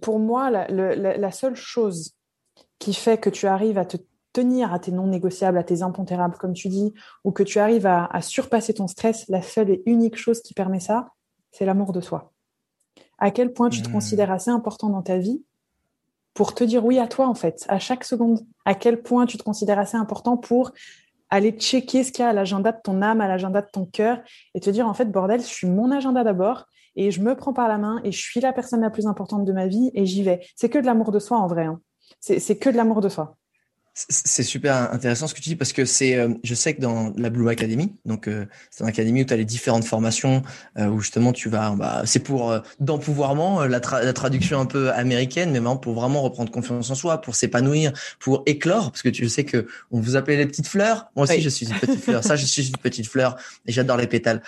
[0.01, 2.13] pour moi, la, la seule chose
[2.79, 3.97] qui fait que tu arrives à te
[4.33, 6.93] tenir à tes non négociables, à tes impondérables, comme tu dis,
[7.25, 10.55] ou que tu arrives à, à surpasser ton stress, la seule et unique chose qui
[10.55, 11.11] permet ça,
[11.51, 12.33] c'est l'amour de soi
[13.19, 13.93] à quel point tu te hmm.
[13.93, 15.43] considères assez important dans ta vie
[16.35, 18.41] pour te dire oui à toi, en fait, à chaque seconde?
[18.65, 20.71] À quel point tu te considères assez important pour
[21.31, 23.85] aller checker ce qu'il y a à l'agenda de ton âme, à l'agenda de ton
[23.85, 24.21] cœur,
[24.55, 27.53] et te dire, en fait, bordel, je suis mon agenda d'abord, et je me prends
[27.53, 30.07] par la main, et je suis la personne la plus importante de ma vie, et
[30.07, 30.41] j'y vais.
[30.55, 31.65] C'est que de l'amour de soi, en vrai.
[31.65, 31.81] Hein.
[32.21, 33.37] C'est que de l'amour de soi.
[34.09, 37.13] C'est super intéressant ce que tu dis parce que c'est, euh, je sais que dans
[37.17, 40.43] la Blue Academy, donc euh, c'est une académie où tu as les différentes formations
[40.79, 45.51] euh, où justement tu vas, bah, c'est pour d'empouvoirment, la, la, traduction un peu américaine,
[45.51, 49.29] mais vraiment pour vraiment reprendre confiance en soi, pour s'épanouir, pour éclore, parce que tu
[49.29, 51.11] sais que on vous appelait les petites fleurs.
[51.17, 52.23] Moi aussi, je suis une petite fleur.
[52.23, 54.43] Ça, je suis une petite fleur et j'adore les pétales.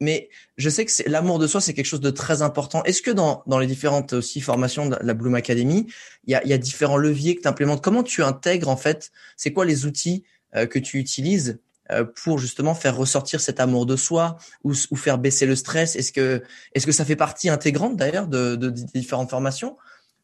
[0.00, 2.82] mais je sais que c'est l'amour de soi, c'est quelque chose de très important.
[2.84, 5.86] Est-ce que dans, dans les différentes aussi formations de la Bloom Academy,
[6.28, 9.64] il y a, différents leviers que tu implémentes Comment tu intègres en fait C'est quoi
[9.64, 11.58] les outils euh, que tu utilises
[11.90, 15.96] euh, pour justement faire ressortir cet amour de soi ou, faire baisser le stress?
[15.96, 16.42] Est-ce que
[16.74, 18.56] est-ce que ça fait partie intégrante d'ailleurs de
[18.94, 19.76] différentes formations?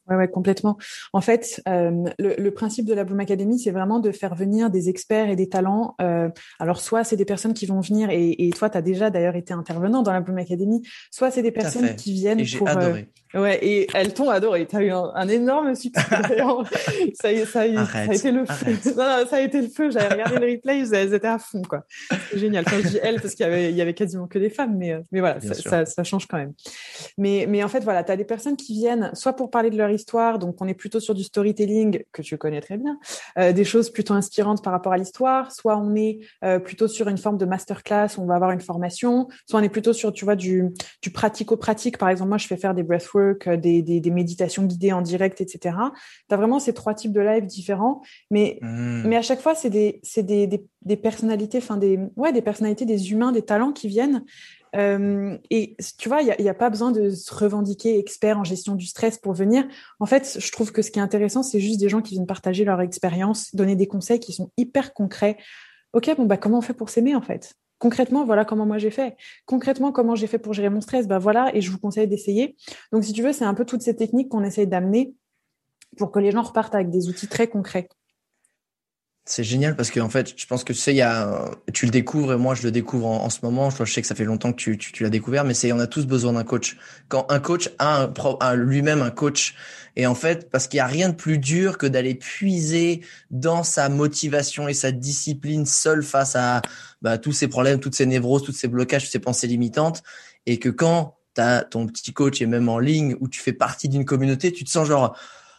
[0.08, 0.76] Ouais, ouais, complètement.
[1.14, 4.68] En fait, euh, le, le, principe de la Bloom Academy, c'est vraiment de faire venir
[4.68, 5.94] des experts et des talents.
[6.02, 6.28] Euh,
[6.60, 9.36] alors, soit c'est des personnes qui vont venir, et, et toi, tu as déjà d'ailleurs
[9.36, 12.68] été intervenant dans la Bloom Academy, soit c'est des personnes qui viennent et pour...
[12.68, 13.00] Adoré.
[13.00, 14.66] Euh, Ouais, et elles t'ont adoré.
[14.66, 16.00] Tu as eu un, énorme succès.
[17.20, 18.92] ça, y, ça, y, ça, a été le feu.
[18.96, 19.90] Non, non, ça a été le feu.
[19.90, 21.82] J'avais regardé le replay, elles étaient à fond, quoi.
[22.30, 22.64] C'est génial.
[22.64, 24.76] Quand je dis elles, parce qu'il y avait, il y avait quasiment que des femmes,
[24.76, 26.52] mais, mais voilà, ça, ça, ça, change quand même.
[27.18, 29.76] Mais, mais en fait, voilà, tu as des personnes qui viennent soit pour parler de
[29.76, 32.98] leur histoire, donc on est plutôt sur du storytelling, que tu connais très bien,
[33.38, 37.08] euh, des choses plutôt inspirantes par rapport à l'histoire, soit on est euh, plutôt sur
[37.08, 40.12] une forme de masterclass, où on va avoir une formation, soit on est plutôt sur,
[40.12, 40.64] tu vois, du,
[41.02, 41.98] du pratico-pratique.
[41.98, 45.40] Par exemple, moi, je fais faire des breathwork euh, des, des, méditations guidées en direct,
[45.40, 45.76] etc.
[46.28, 49.06] Tu as vraiment ces trois types de live différents, mais, hmm.
[49.06, 53.12] mais à chaque fois, c'est des, des, des, personnalités, enfin des, ouais, des personnalités, des
[53.12, 54.24] humains, des talents qui viennent.
[54.74, 58.74] Euh, et tu vois, il n'y a, pas besoin de se revendiquer expert en gestion
[58.74, 59.64] du stress pour venir.
[60.00, 62.26] En fait, je trouve que ce qui est intéressant, c'est juste des gens qui viennent
[62.26, 65.36] partager leur expérience, donner des conseils qui sont hyper concrets.
[65.92, 67.54] Ok, bon bah comment on fait pour s'aimer en fait?
[67.78, 69.16] Concrètement, voilà comment moi j'ai fait.
[69.46, 72.56] Concrètement, comment j'ai fait pour gérer mon stress, bah voilà, et je vous conseille d'essayer.
[72.92, 75.14] Donc, si tu veux, c'est un peu toutes ces techniques qu'on essaye d'amener
[75.96, 77.88] pour que les gens repartent avec des outils très concrets.
[79.26, 81.86] C'est génial parce que en fait, je pense que tu sais, il y a, tu
[81.86, 83.70] le découvres et moi je le découvre en, ce moment.
[83.70, 85.86] Je, sais que ça fait longtemps que tu, tu, l'as découvert, mais c'est, on a
[85.86, 86.76] tous besoin d'un coach.
[87.08, 88.10] Quand un coach a,
[88.40, 89.54] un, lui-même un coach,
[89.96, 93.62] et en fait, parce qu'il y a rien de plus dur que d'aller puiser dans
[93.62, 96.60] sa motivation et sa discipline seul face à
[97.00, 100.02] bah, tous ces problèmes, toutes ces névroses, tous ces blocages, toutes ces pensées limitantes,
[100.44, 103.54] et que quand tu as ton petit coach et même en ligne où tu fais
[103.54, 105.16] partie d'une communauté, tu te sens genre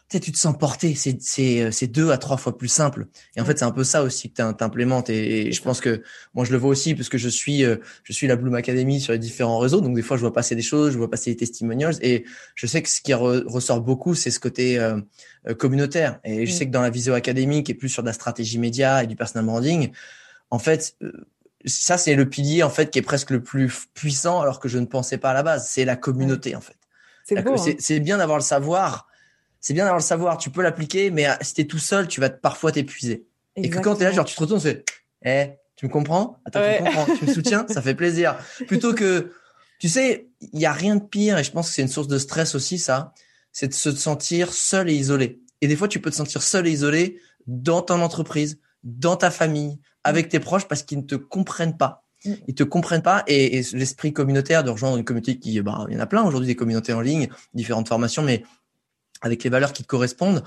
[0.09, 3.07] tu tu te sens porté, c'est c'est c'est deux à trois fois plus simple.
[3.35, 5.09] Et en fait, c'est un peu ça aussi que tu implémentes.
[5.09, 6.03] Et, je pense que
[6.35, 9.01] moi, je le vois aussi parce que je suis euh, je suis la Bloom Academy
[9.01, 9.81] sur les différents réseaux.
[9.81, 12.67] Donc des fois, je vois passer des choses, je vois passer des testimonials, et je
[12.67, 14.99] sais que ce qui ressort beaucoup, c'est ce côté euh,
[15.47, 16.19] euh, communautaire.
[16.23, 19.03] Et je sais que dans la visio académique et plus sur de la stratégie média
[19.03, 19.91] et du personal branding,
[20.51, 20.95] en fait.
[21.65, 24.77] ça, c'est le pilier en fait qui est presque le plus puissant, alors que je
[24.77, 25.67] ne pensais pas à la base.
[25.67, 26.77] C'est la communauté en fait.
[27.23, 27.99] C'est hein.
[27.99, 29.07] bien d'avoir le savoir,
[29.65, 32.21] c'est bien d'avoir le savoir, tu peux l'appliquer, mais euh, si t'es tout seul, tu
[32.21, 33.25] vas parfois t'épuiser.
[33.55, 34.85] Et que quand t'es là, genre, tu te retournes, c'est,
[35.23, 36.37] eh, tu me comprends?
[36.45, 38.37] Attends, tu me comprends, tu me soutiens, ça fait plaisir.
[38.67, 39.31] Plutôt que,
[39.79, 42.07] tu sais, il y a rien de pire, et je pense que c'est une source
[42.07, 43.15] de stress aussi, ça,
[43.51, 45.41] c'est de se sentir seul et isolé.
[45.61, 49.31] Et des fois, tu peux te sentir seul et isolé dans ton entreprise, dans ta
[49.31, 52.05] famille, avec tes proches, parce qu'ils ne te comprennent pas.
[52.23, 52.33] Mm.
[52.49, 55.97] Ils te comprennent pas et, l'esprit communautaire de rejoindre une communauté qui, bah, il y
[55.97, 58.43] en a plein aujourd'hui des communautés en ligne, différentes formations, mais
[59.21, 60.43] avec les valeurs qui te correspondent.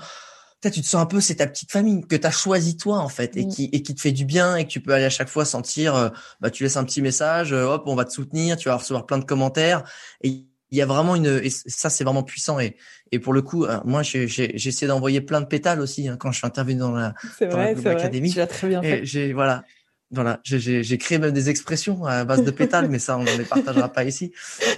[0.61, 3.09] tu te sens un peu, c'est ta petite famille que tu as choisi toi en
[3.09, 3.49] fait et mm.
[3.49, 5.45] qui et qui te fait du bien et que tu peux aller à chaque fois
[5.45, 8.69] sentir, euh, bah tu laisses un petit message, euh, hop, on va te soutenir, tu
[8.69, 9.83] vas recevoir plein de commentaires
[10.21, 12.75] et il y a vraiment une et ça c'est vraiment puissant et
[13.11, 16.17] et pour le coup euh, moi j'ai j'ai essayé d'envoyer plein de pétales aussi hein,
[16.19, 17.75] quand je suis intervenu dans la dans vrai.
[17.75, 19.03] Tu très bien fait.
[19.03, 19.63] J'ai voilà
[20.11, 23.43] voilà, j'ai créé même des expressions à base de pétales, mais ça, on ne les
[23.43, 24.31] partagera pas ici.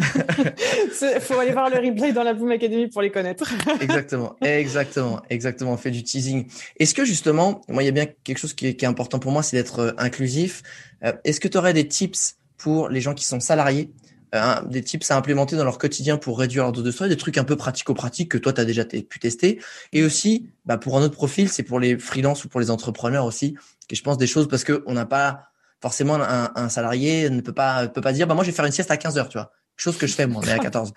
[1.02, 3.50] Il faut aller voir le replay dans la Boom Academy pour les connaître.
[3.82, 5.72] exactement, exactement, exactement.
[5.72, 6.48] On fait du teasing.
[6.80, 9.20] Est-ce que justement, moi, il y a bien quelque chose qui est, qui est important
[9.20, 10.64] pour moi, c'est d'être euh, inclusif.
[11.06, 13.90] Euh, est-ce que tu aurais des tips pour les gens qui sont salariés
[14.36, 17.18] euh, des tips à implémenter dans leur quotidien pour réduire leur dose de stress, des
[17.18, 19.60] trucs un peu pratico-pratiques que toi, tu as déjà pu tester?
[19.94, 23.26] Et aussi, bah, pour un autre profil, c'est pour les freelances ou pour les entrepreneurs
[23.26, 23.56] aussi,
[23.92, 25.48] que je pense des choses parce que on n'a pas
[25.82, 28.66] forcément un, un, salarié ne peut pas peut pas dire bah moi je vais faire
[28.66, 29.52] une sieste à 15 heures, tu vois.
[29.78, 30.94] Chose que je fais moi, mais à 14.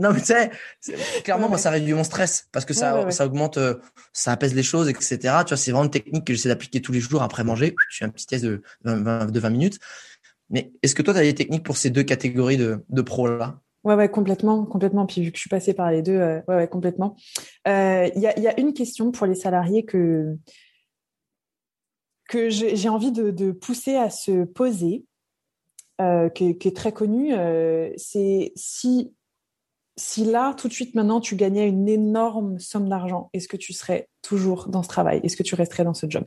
[0.00, 0.50] non mais tu sais,
[1.24, 3.74] clairement moi ça réduit mon stress parce que ça ça augmente, euh,
[4.12, 5.18] ça apaise les choses, etc.
[5.18, 7.74] Tu vois, c'est vraiment une technique que j'essaie d'appliquer tous les jours après manger.
[7.90, 9.78] Je fais un petit test de 20, de 20 minutes.
[10.50, 13.58] Mais est-ce que toi, tu as des techniques pour ces deux catégories de, de pros-là?
[13.84, 15.06] Ouais, ouais, complètement, complètement.
[15.06, 17.16] Puis vu que je suis passée par les deux, euh, ouais, ouais, complètement.
[17.66, 20.36] Euh, il y, a, y, a, une question pour les salariés que,
[22.28, 25.04] que j'ai envie de, pousser à se poser,
[26.00, 27.34] euh, qui, est très connue.
[27.34, 29.12] Euh, c'est si,
[29.96, 33.72] si là, tout de suite, maintenant, tu gagnais une énorme somme d'argent, est-ce que tu
[33.72, 35.20] serais toujours dans ce travail?
[35.22, 36.24] Est-ce que tu resterais dans ce job?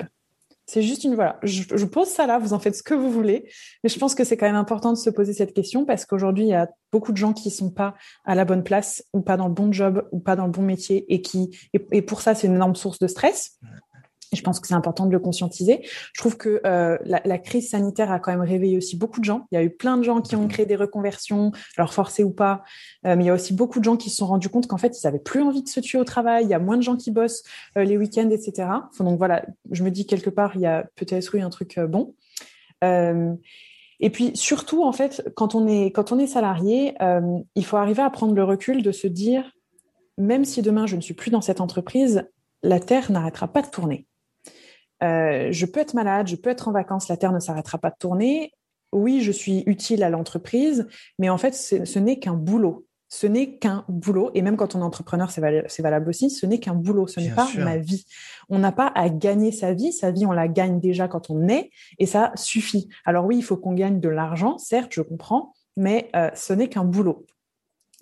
[0.68, 1.40] C'est juste une voilà.
[1.44, 3.48] Je, pose ça là, vous en faites ce que vous voulez,
[3.84, 6.46] mais je pense que c'est quand même important de se poser cette question parce qu'aujourd'hui
[6.46, 7.94] il y a beaucoup de gens qui sont pas
[8.26, 10.64] à la bonne place ou pas dans le bon job ou pas dans le bon
[10.64, 13.60] métier et qui et pour ça c'est une énorme source de stress
[14.34, 15.82] je pense que c'est important de le conscientiser.
[16.14, 19.26] Je trouve que euh, la, la, crise sanitaire a quand même réveillé aussi beaucoup de
[19.26, 19.48] gens.
[19.52, 22.32] Il y a eu plein de gens qui ont créé des reconversions, alors forcées ou
[22.32, 22.64] pas,
[23.06, 24.78] euh, mais il y a aussi beaucoup de gens qui se sont rendus compte qu'en
[24.78, 26.46] fait, ils avaient plus envie de se tuer au travail.
[26.46, 27.44] Il y a moins de gens qui bossent
[27.78, 28.68] euh, les week-ends, etc.
[28.90, 31.80] Enfin, donc voilà, je me dis quelque part, il y a peut-être eu un truc
[31.80, 32.16] bon.
[34.02, 36.94] Et puis surtout, en fait, quand on est quand on est salarié,
[37.56, 39.52] il faut arriver à prendre le recul de se dire,
[40.20, 42.30] même si demain je ne suis plus dans cette entreprise,
[42.62, 44.06] la terre n'arrêtera pas de tourner.
[45.06, 47.92] Euh, je peux être malade, je peux être en vacances, la Terre ne s'arrêtera pas
[47.92, 48.52] de tourner.
[48.92, 50.88] Oui, je suis utile à l'entreprise,
[51.20, 52.86] mais en fait, ce n'est qu'un boulot.
[53.08, 54.32] Ce n'est qu'un boulot.
[54.34, 57.30] Et même quand on est entrepreneur, c'est valable, aussi, ce n'est qu'un boulot, ce n'est
[57.30, 58.06] pas ma vie.
[58.50, 59.94] On n'a pas à gagner sa vie.
[59.94, 62.90] Sa vie, on la gagne déjà quand on est, et ça suffit.
[63.06, 66.70] Alors oui, il faut qu'on gagne de l'argent, certes, je comprends, mais euh, ce n'est
[66.70, 67.26] qu'un boulot.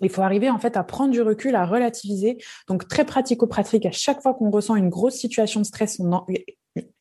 [0.00, 2.38] Il faut arriver en fait à prendre du recul, à relativiser.
[2.68, 3.86] Donc très pratico-pratique.
[3.86, 6.24] À chaque fois qu'on ressent une grosse situation de stress, on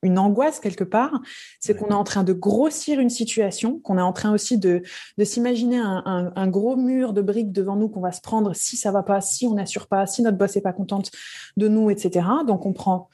[0.04, 1.20] une angoisse quelque part,
[1.60, 4.84] c'est qu'on est en train de grossir une situation, qu'on est en train aussi de,
[5.18, 8.78] de s'imaginer un, un, gros mur de briques devant nous qu'on va se prendre si
[8.78, 11.12] ça va pas, si on n'assure pas, si notre boss est pas contente
[11.58, 12.28] de nous, etc.
[12.46, 13.10] Donc on prend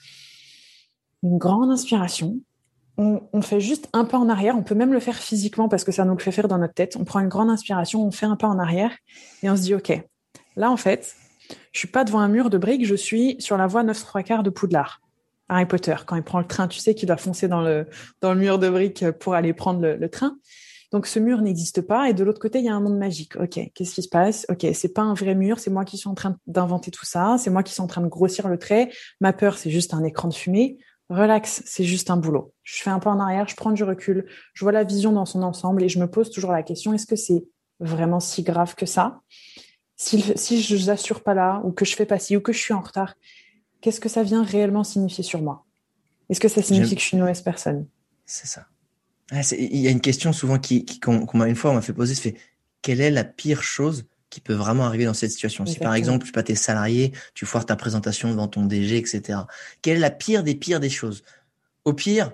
[1.23, 2.39] une grande inspiration,
[2.99, 5.91] on, fait juste un pas en arrière, on peut même le faire physiquement parce que
[5.91, 6.97] ça nous le fait faire dans notre tête.
[6.99, 8.91] On prend une grande inspiration, on fait un pas en arrière
[9.41, 10.01] et on se dit ok,
[10.57, 11.15] là en fait,
[11.71, 14.23] je suis pas devant un mur de briques, je suis sur la voie 9 3
[14.23, 15.01] quarts de Poudlard
[15.47, 17.87] Harry Potter, quand il prend le train, tu sais qu'il doit foncer dans le,
[18.21, 20.37] dans le mur de briques pour aller prendre le, train.
[20.91, 23.35] Donc ce mur n'existe pas et de l'autre côté il y a un monde magique.
[23.37, 24.45] Ok, qu'est-ce qui se passe?
[24.49, 27.37] Ok, c'est pas un vrai mur, c'est moi qui suis en train d'inventer tout ça,
[27.39, 28.91] c'est moi qui suis en train de grossir le trait.
[29.21, 30.77] Ma peur c'est juste un écran de fumée.
[31.09, 32.53] Relax, c'est juste un boulot.
[32.63, 35.25] Je fais un pas en arrière, je prends du recul, je vois la vision dans
[35.25, 37.45] son ensemble et je me pose toujours la question est-ce que c'est
[37.79, 39.21] vraiment si grave que ça?
[39.95, 42.59] Si, si je n'assure pas là ou que je fais pas ci ou que je
[42.59, 43.15] suis en retard,
[43.81, 45.65] qu'est-ce que ça vient réellement signifier sur moi?
[46.29, 47.87] Est-ce que ça signifie que je suis une mauvaise personne?
[48.25, 48.67] C'est ça.
[49.31, 52.15] Il y a une question souvent qui, qu'on, m'a une fois on m'a fait poser,
[52.15, 52.35] c'est
[52.81, 56.25] quelle est la pire chose qui peut vraiment arriver dans cette situation Si par exemple,
[56.25, 59.39] tu pas tes salariés, tu foires ta présentation devant ton DG, etc.
[59.81, 61.23] Quelle est la pire des pires des choses?
[61.85, 62.31] Au pire,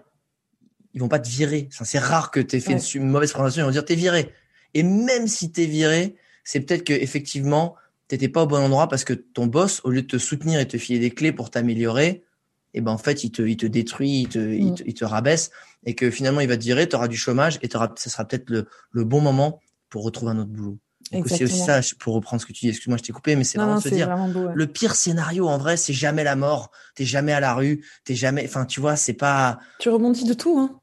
[0.94, 1.70] ils vont pas te virer.
[1.72, 4.32] C'est rare que tu aies fait une, mauvaise présentation, ils vont dire t'es viré.
[4.74, 7.76] Et même si t'es viré, c'est peut-être que effectivement
[8.08, 10.68] t'étais pas au bon endroit parce que ton boss, au lieu de te soutenir et
[10.68, 13.66] te filer des clés pour t'améliorer, et eh ben en fait il te, il te
[13.66, 14.94] détruit, il te, il, mm.
[14.94, 15.50] te, rabaisse
[15.86, 18.26] et que finalement il va te virer, tu auras du chômage et auras, ça sera
[18.26, 20.78] peut-être le, le bon moment pour retrouver un autre boulot.
[21.12, 23.58] C'est aussi ça, pour reprendre ce que tu dis, excuse-moi, je t'ai coupé, mais c'est
[23.58, 24.10] vraiment de se dire,
[24.54, 28.16] le pire scénario, en vrai, c'est jamais la mort, t'es jamais à la rue, t'es
[28.16, 29.60] jamais, enfin, tu vois, c'est pas...
[29.80, 30.82] Tu rebondis de tout, hein.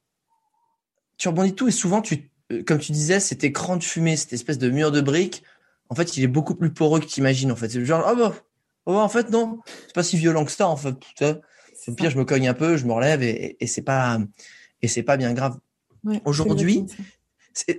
[1.18, 4.16] Tu rebondis de tout, et souvent, tu, euh, comme tu disais, cet écran de fumée,
[4.16, 5.42] cette espèce de mur de briques,
[5.88, 7.52] en fait, il est beaucoup plus poreux que tu imagines.
[7.52, 8.32] En fait, c'est genre, oh bah,
[8.86, 9.60] Oh, en fait, non.
[9.86, 10.94] C'est pas si violent que ça, en fait.
[11.86, 14.18] Au pire, je me cogne un peu, je me relève et, et c'est pas,
[14.82, 15.58] et c'est pas bien grave.
[16.24, 16.86] Aujourd'hui,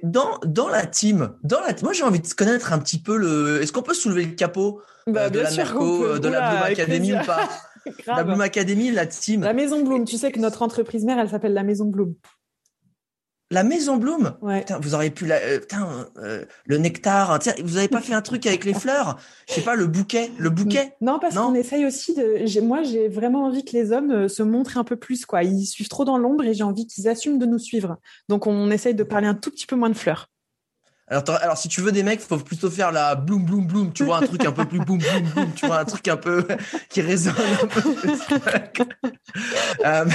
[0.04, 3.62] dans, dans la team, dans la, moi j'ai envie de connaître un petit peu le.
[3.62, 6.20] Est-ce qu'on peut soulever le capot bah, euh, de la sûr Merco, qu'on peut.
[6.20, 7.50] de la Bloom Academy ou pas
[8.08, 8.24] La.
[8.24, 9.42] Bloom Academy, la team.
[9.42, 12.16] La Maison Bloom, tu sais que notre entreprise mère, elle s'appelle la Maison Bloom.
[13.54, 14.34] La Maison Bloom.
[14.42, 14.62] Ouais.
[14.62, 17.38] Putain, vous auriez pu la, euh, putain, euh, le nectar.
[17.38, 19.18] Tiens, vous avez pas fait un truc avec les fleurs?
[19.48, 20.96] Je sais pas, le bouquet, le bouquet?
[21.02, 22.62] Non, parce qu'on essaye aussi de.
[22.62, 25.44] Moi, j'ai vraiment envie que les hommes euh, se montrent un peu plus, quoi.
[25.44, 27.98] Ils suivent trop dans l'ombre et j'ai envie qu'ils assument de nous suivre.
[28.28, 30.30] Donc, on essaye de parler un tout petit peu moins de fleurs.
[31.08, 33.94] Alors, alors, si tu veux des mecs, faut plutôt faire la bloom, bloom, bloom.
[33.94, 35.54] Tu vois, un truc un peu plus boum, boum, boum.
[35.54, 36.48] Tu vois, un truc un peu
[36.90, 37.82] qui résonne un peu.
[39.86, 40.06] Euh,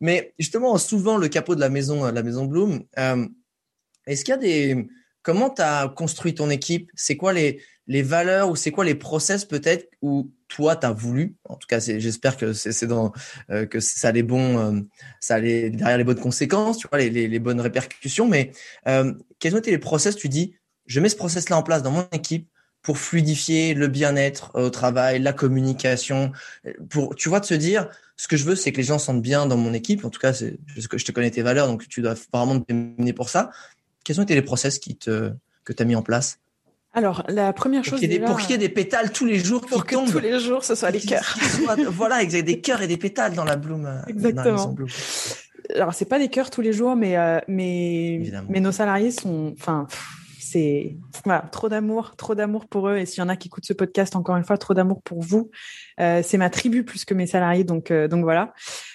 [0.00, 3.26] mais justement, en soulevant le capot de la maison, euh, la maison Bloom, euh,
[4.06, 4.88] est-ce qu'il y a des,
[5.22, 6.90] comment tu as construit ton équipe?
[6.94, 10.92] C'est quoi les, les valeurs ou c'est quoi les process peut-être où toi tu as
[10.92, 13.12] voulu, en tout cas, j'espère que c'est dans,
[13.50, 14.80] euh, que ça les euh,
[15.20, 18.52] ça les, derrière les bonnes conséquences, tu vois, les, les, les bonnes répercussions, mais
[18.86, 20.54] euh, quels ont été les process Tu dis,
[20.86, 22.48] je mets ce process-là en place dans mon équipe
[22.82, 26.32] pour fluidifier le bien-être au travail, la communication,
[26.88, 29.06] pour, tu vois, de se dire, ce que je veux, c'est que les gens se
[29.06, 30.04] sentent bien dans mon équipe.
[30.04, 33.12] En tout cas, c'est, je te connais tes valeurs, donc tu dois vraiment te démener
[33.12, 33.50] pour ça.
[34.02, 35.32] Quels ont été les process qui te,
[35.64, 36.39] que tu as mis en place?
[36.92, 38.00] Alors, la première pour chose.
[38.00, 39.84] qu'il y, ait des, déjà, pour qu'il y ait des pétales tous les jours pour
[39.86, 41.36] qui que tombent tous les jours, ce soit les cœurs.
[41.62, 43.86] soient- voilà, exact, des cœurs et des pétales dans la bloom.
[43.86, 44.66] euh, dans Exactement.
[44.68, 44.88] Bloom.
[45.76, 48.48] Alors, c'est pas des cœurs tous les jours, mais, euh, mais, Évidemment.
[48.50, 49.54] mais nos salariés sont.
[49.58, 49.86] Enfin,
[50.40, 50.96] c'est.
[51.24, 52.96] Voilà, trop d'amour, trop d'amour pour eux.
[52.96, 55.22] Et s'il y en a qui écoutent ce podcast, encore une fois, trop d'amour pour
[55.22, 55.50] vous.
[56.00, 58.54] Euh, c'est ma tribu plus que mes salariés, donc, euh, donc voilà.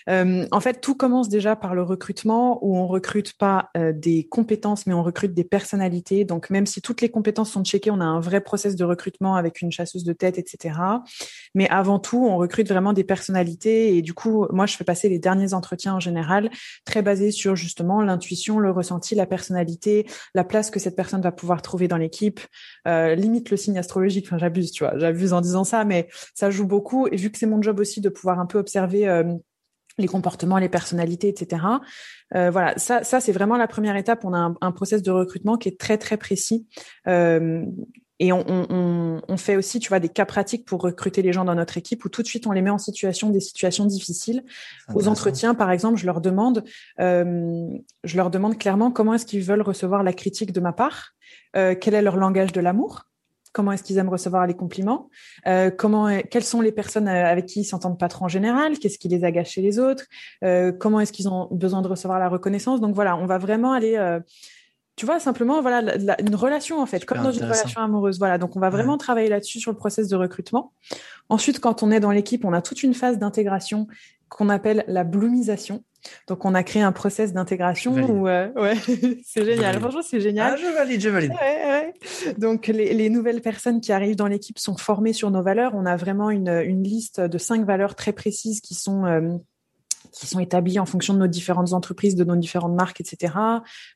[0.09, 4.87] Euh, en fait, tout commence déjà par le recrutement où on recrute pas des compétences,
[4.87, 6.25] mais on recrute des personnalités.
[6.25, 9.35] Donc, même si toutes les compétences sont checkées, on a un vrai process de recrutement
[9.35, 10.79] avec une chasseuse de tête, etc.
[11.53, 13.97] Mais avant tout, on recrute vraiment des personnalités.
[13.97, 16.49] Et du coup, moi, je fais passer les derniers entretiens en général,
[16.85, 21.31] très basés sur justement l'intuition, le ressenti, la personnalité, la place que cette personne va
[21.31, 22.39] pouvoir trouver dans l'équipe.
[22.85, 24.25] Limite le signe astrologique.
[24.27, 26.94] Enfin, j'abuse, tu vois, j'abuse en disant ça, mais ça joue beaucoup.
[27.11, 29.23] Et vu que c'est mon job aussi de pouvoir un peu observer euh,
[29.97, 31.63] les comportements, les personnalités, etc.
[32.35, 34.25] Euh, voilà, ça, ça c'est vraiment la première étape.
[34.25, 36.67] On a un, un process de recrutement qui est très très précis.
[37.07, 37.63] Euh,
[38.19, 41.33] et on, on, on, on fait aussi, tu vois, des cas pratiques pour recruter les
[41.33, 43.85] gens dans notre équipe où tout de suite on les met en situation des situations
[43.85, 44.45] difficiles.
[44.93, 46.63] Aux entretiens, par exemple, je leur demande,
[47.01, 47.67] euh,
[48.05, 51.11] je leur demande clairement comment est-ce qu'ils veulent recevoir la critique de ma part,
[51.53, 53.03] quel est leur langage de l'amour,
[53.55, 55.09] comment est-ce qu'ils aiment recevoir les compliments,
[55.47, 58.77] euh, comment, quelles sont les personnes euh, avec qui ils s'entendent pas trop en général,
[58.79, 60.03] qu'est-ce qui les agace chez les autres,
[60.43, 62.81] euh, comment est-ce qu'ils ont besoin de recevoir la reconnaissance.
[62.81, 64.19] Donc voilà, on va vraiment aller euh,
[64.97, 67.81] tu vois, simplement, voilà, la- la- une relation, en fait, Super comme dans une relation
[67.81, 68.17] amoureuse.
[68.17, 68.37] Voilà.
[68.37, 70.71] Donc, on va vraiment travailler là-dessus sur le process de recrutement.
[71.27, 73.87] Ensuite, quand on est dans l'équipe, on a toute une phase d'intégration
[74.29, 75.83] qu'on appelle la bloomisation.
[76.27, 78.75] Donc, on a créé un process d'intégration où, euh, ouais,
[79.25, 79.79] c'est génial.
[79.79, 80.55] Franchement, c'est génial.
[80.55, 81.31] Ah, je valide, je valide.
[81.31, 81.93] Ouais,
[82.27, 82.33] ouais.
[82.37, 85.73] Donc, les, les nouvelles personnes qui arrivent dans l'équipe sont formées sur nos valeurs.
[85.75, 89.37] On a vraiment une, une liste de cinq valeurs très précises qui sont, euh,
[90.11, 93.33] qui sont établies en fonction de nos différentes entreprises, de nos différentes marques, etc.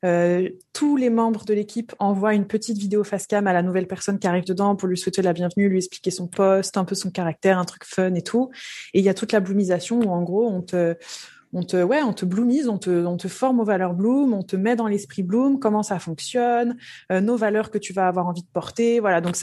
[0.05, 3.87] Euh, tous les membres de l'équipe envoient une petite vidéo face cam à la nouvelle
[3.87, 6.95] personne qui arrive dedans pour lui souhaiter la bienvenue, lui expliquer son poste, un peu
[6.95, 8.49] son caractère, un truc fun et tout.
[8.93, 10.95] Et il y a toute la bloomisation où, en gros, on te
[11.53, 14.43] on te, ouais, on te bloomise, on te, on te forme aux valeurs Bloom, on
[14.43, 16.77] te met dans l'esprit Bloom, comment ça fonctionne,
[17.11, 19.19] euh, nos valeurs que tu vas avoir envie de porter, voilà.
[19.21, 19.35] Donc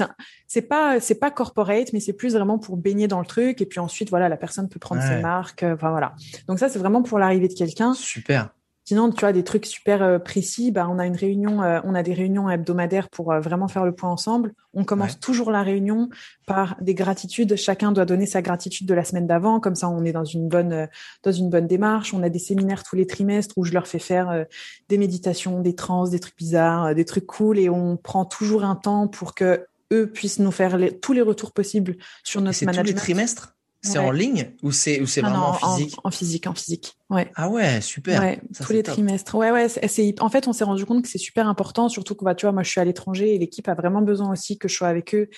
[0.46, 3.60] c'est, pas, c'est pas corporate, mais c'est plus vraiment pour baigner dans le truc.
[3.60, 5.08] Et puis ensuite, voilà, la personne peut prendre Ouais.
[5.16, 6.14] ses marques, euh, enfin voilà.
[6.48, 7.92] Donc ça, c'est vraiment pour l'arrivée de quelqu'un.
[7.94, 8.50] Super.
[8.88, 10.70] Sinon, tu as des trucs super euh, précis.
[10.70, 13.84] Bah, on a une réunion, euh, on a des réunions hebdomadaires pour euh, vraiment faire
[13.84, 14.52] le point ensemble.
[14.74, 15.18] On commence Ouais.
[15.20, 16.08] toujours la réunion
[16.46, 17.56] par des gratitudes.
[17.56, 19.58] Chacun doit donner sa gratitude de la semaine d'avant.
[19.58, 20.86] Comme ça, on est dans une bonne, euh,
[21.24, 22.14] dans une bonne démarche.
[22.14, 24.44] On a des séminaires tous les trimestres où je leur fais faire euh,
[24.88, 28.76] des méditations, des trans, des trucs bizarres, des trucs cool, et on prend toujours un
[28.76, 32.66] temps pour que eux puissent nous faire les- tous les retours possibles sur notre c'est
[32.66, 32.98] tous les management.
[33.00, 33.55] trimestres?
[33.82, 34.04] C'est Ouais.
[34.04, 35.96] en ligne ou c'est ou c'est Ah non, vraiment en physique?
[36.02, 36.96] en physique, en physique.
[37.08, 37.30] Ouais.
[37.36, 38.20] Ah ouais, super.
[38.20, 38.94] Ouais, Ça, tous les top.
[38.94, 39.34] trimestres.
[39.36, 39.68] Ouais, ouais.
[39.68, 42.46] c'est- en fait, on s'est rendu compte que c'est super important, surtout que bah, tu
[42.46, 44.88] vois, moi, je suis à l'étranger et l'équipe a vraiment besoin aussi que je sois
[44.88, 45.28] avec eux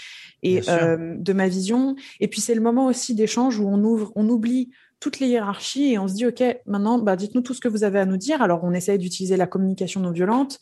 [0.42, 1.94] et euh, de ma vision.
[2.20, 5.92] Et puis c'est le moment aussi d'échange où on ouvre, on oublie toutes les hiérarchies
[5.92, 8.16] et on se dit ok, maintenant, bah, dites-nous tout ce que vous avez à nous
[8.16, 8.40] dire.
[8.42, 10.58] Alors, on essaye d'utiliser la communication non violente.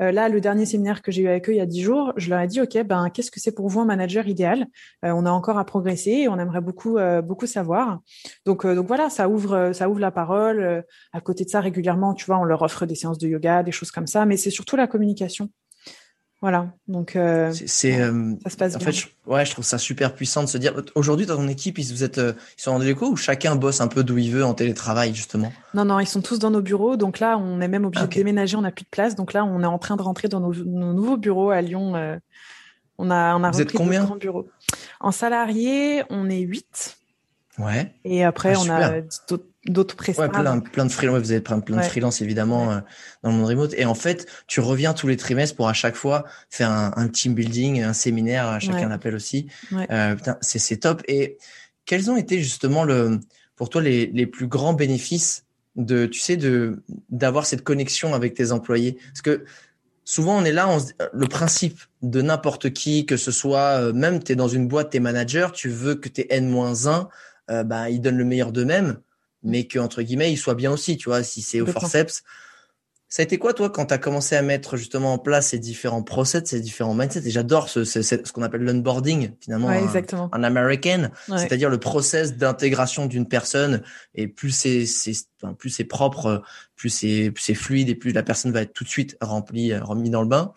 [0.00, 2.12] Euh, là, le dernier séminaire que j'ai eu avec eux il y a dix jours,
[2.16, 4.66] je leur ai dit ok, ben qu'est-ce que c'est pour vous un manager idéal?
[5.04, 8.00] Euh, On a encore à progresser et on aimerait beaucoup, euh, beaucoup savoir.
[8.46, 10.84] Donc, donc voilà, ça ouvre, ça ouvre la parole.
[11.12, 13.72] À côté de ça, régulièrement, tu vois, on leur offre des séances de yoga, des
[13.72, 15.50] choses comme ça, mais c'est surtout la communication.
[16.42, 18.92] Voilà, donc euh, c'est euh, ça se passe en bien.
[18.92, 20.74] fait, ouais, je trouve ça super puissant de se dire.
[20.94, 23.88] Aujourd'hui, dans ton équipe, ils vous êtes, ils sont en déco ou chacun bosse un
[23.88, 25.52] peu d'où il veut en télétravail justement?
[25.74, 26.96] Non, non, ils sont tous dans nos bureaux.
[26.96, 28.56] Donc là, on est même obligé de déménager.
[28.56, 29.16] On n'a plus de place.
[29.16, 31.92] Donc là, on est en train de rentrer dans nos, nouveaux bureaux à Lyon.
[32.96, 34.04] on a, on a vous êtes combien?
[34.04, 34.48] grands bureaux.
[34.98, 36.99] En salariés, on est 8.
[37.60, 37.92] Ouais.
[38.04, 38.92] Et après, ah, on a
[39.66, 40.34] d'autres prestataires.
[40.34, 41.20] Ouais, plein, plein de freelance.
[41.20, 42.80] Vous êtes plein, plein de freelance évidemment euh,
[43.22, 43.74] dans le monde remote.
[43.76, 47.34] Et en fait, tu reviens tous les trimestres pour à chaque fois faire un, team
[47.34, 49.48] building, un séminaire, chacun l'appelle aussi.
[49.90, 51.02] Euh, c'est top.
[51.08, 51.36] Et
[51.84, 53.20] quels ont été justement le,
[53.56, 55.44] pour toi les, les plus grands bénéfices
[55.76, 58.98] de, tu sais, de d'avoir cette connexion avec tes employés?
[59.12, 59.44] Parce que
[60.04, 60.78] souvent on est là, on
[61.12, 64.90] le principe de n'importe qui, que ce soit euh, même tu es dans une boîte,
[64.90, 67.08] tu es manager, tu veux que tes N-1
[67.50, 69.00] euh, bah, ils donnent le meilleur d'eux-mêmes,
[69.42, 71.22] mais que entre guillemets ils soient bien aussi, tu vois.
[71.22, 72.22] Si c'est au forceps,
[73.12, 75.58] ça a été quoi toi quand tu as commencé à mettre justement en place ces
[75.58, 77.26] différents process, ces différents mindsets?
[77.26, 79.68] Et j'adore ce, ce, ce qu'on appelle l'onboarding finalement,
[80.30, 83.82] en American, c'est-à-dire le process d'intégration d'une personne.
[84.14, 84.84] Et plus c'est
[85.42, 86.42] enfin, plus c'est propre,
[86.76, 89.82] plus c'est c'est fluide et plus la personne va être tout de suite remplie, euh,
[89.82, 90.52] remis dans le bain.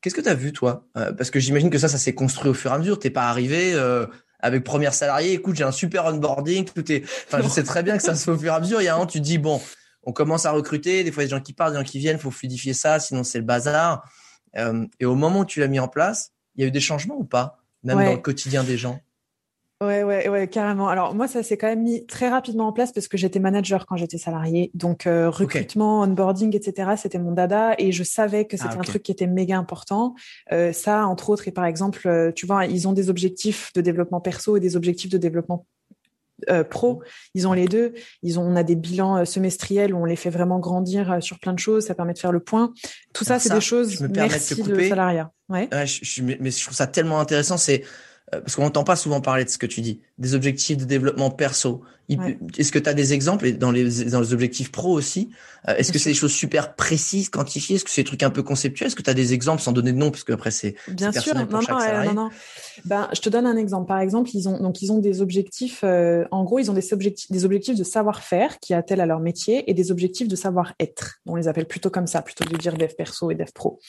[0.00, 0.86] Qu'est-ce que tu as vu toi?
[0.96, 2.98] Euh, Parce que j'imagine que ça, ça s'est construit au fur et à mesure.
[2.98, 3.74] T'es pas arrivé.
[3.74, 4.06] Euh,
[4.46, 7.96] avec première salarié, écoute, j'ai un super onboarding, tout est, enfin, je sais très bien
[7.96, 8.80] que ça se fait au fur et à mesure.
[8.80, 9.60] Il y a un, tu te dis, bon,
[10.02, 11.84] on commence à recruter, des fois, il y a des gens qui partent, des gens
[11.84, 14.08] qui viennent, faut fluidifier ça, sinon c'est le bazar.
[14.56, 16.80] Euh, et au moment où tu l'as mis en place, il y a eu des
[16.80, 19.00] changements ou pas, même dans le quotidien des gens?
[19.82, 20.88] Ouais, ouais, ouais, carrément.
[20.88, 23.84] Alors moi, ça s'est quand même mis très rapidement en place parce que j'étais manager
[23.84, 24.70] quand j'étais salarié.
[24.72, 26.92] Donc euh, recrutement, onboarding, etc.
[26.96, 30.14] C'était mon dada et je savais que c'était ah, un truc qui était méga important.
[30.50, 33.82] Euh, ça, entre autres, et par exemple, euh, tu vois, ils ont des objectifs de
[33.82, 35.66] développement perso et des objectifs de développement
[36.48, 37.02] euh, pro.
[37.34, 37.92] Ils ont les deux.
[38.22, 41.52] Ils ont, on a des bilans semestriels où on les fait vraiment grandir sur plein
[41.52, 41.84] de choses.
[41.84, 42.72] Ça permet de faire le point.
[43.12, 44.00] Tout ça, c'est des choses.
[44.00, 45.30] merci de le salariat.
[45.50, 45.68] Ouais.
[45.70, 47.58] ouais je, mais je trouve ça tellement intéressant.
[47.58, 47.84] C'est
[48.30, 51.30] parce qu'on n'entend pas souvent parler de ce que tu dis, des objectifs de développement
[51.30, 51.82] perso.
[52.08, 53.50] Est-ce que tu as des exemples?
[53.52, 55.30] Dans les, dans les objectifs pro aussi
[55.68, 57.76] euh, Est-ce que c'est des choses super précises, quantifiées?
[57.76, 58.86] Est-ce que c'est des trucs un peu conceptuels?
[58.86, 60.10] Est-ce que tu as des exemples sans donner de nom?
[60.10, 61.34] Parce que après c'est bien sûr.
[61.34, 62.30] non, non, non,
[62.84, 63.88] Ben, je te donne un exemple.
[63.88, 65.80] Par exemple, ils ont donc ils ont des objectifs.
[65.82, 69.20] Euh, en gros, ils ont des objectifs, des objectifs de savoir-faire qui attellent à leur
[69.20, 71.20] métier et des objectifs de savoir-être.
[71.26, 73.80] On les appelle plutôt comme ça, plutôt que de dire dev perso et dev pro.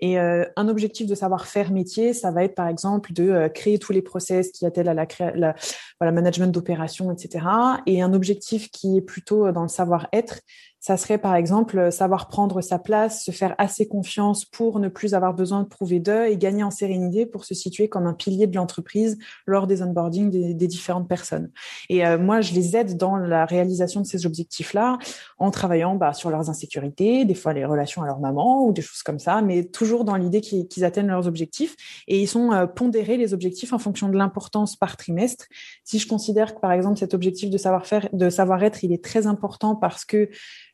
[0.00, 3.78] Et euh, un objectif de savoir-faire métier, ça va être par exemple de euh, créer
[3.78, 5.54] tous les process qui attellent à la, la
[6.00, 7.46] voilà, management d'opération, etc.
[7.86, 10.40] Et un objectif qui est plutôt dans le savoir-être,
[10.80, 14.88] ça serait par exemple euh, savoir prendre sa place, se faire assez confiance pour ne
[14.88, 18.14] plus avoir besoin de prouver d'eux et gagner en sérénité pour se situer comme un
[18.14, 21.50] pilier de l'entreprise lors des onboarding des, des, différentes personnes.
[21.90, 24.98] Et euh, moi, je les aide dans la réalisation de ces objectifs-là
[25.38, 28.82] en travaillant bah, sur leurs insécurités, des fois les relations à leur maman ou des
[28.82, 31.76] choses comme ça, mais toujours dans l'idée qu'ils atteignent leurs objectifs.
[32.08, 35.44] Et ils sont euh, pondérés les objectifs en fonction de l'importance par trimestre.
[35.84, 39.26] Si je considère que par exemple cet objectif de savoir-faire, de savoir-être, il est très
[39.26, 40.30] important parce que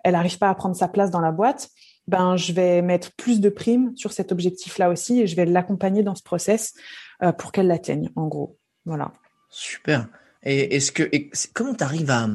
[0.06, 1.68] elle n'arrive pas à prendre sa place dans la boîte,
[2.06, 6.04] ben je vais mettre plus de primes sur cet objectif-là aussi et je vais l'accompagner
[6.04, 6.74] dans ce process
[7.24, 8.56] euh, pour qu'elle l'atteigne, en gros.
[8.84, 9.12] Voilà.
[9.50, 10.06] Super.
[10.44, 11.10] Et est-ce que
[11.54, 12.28] comment tu arrives à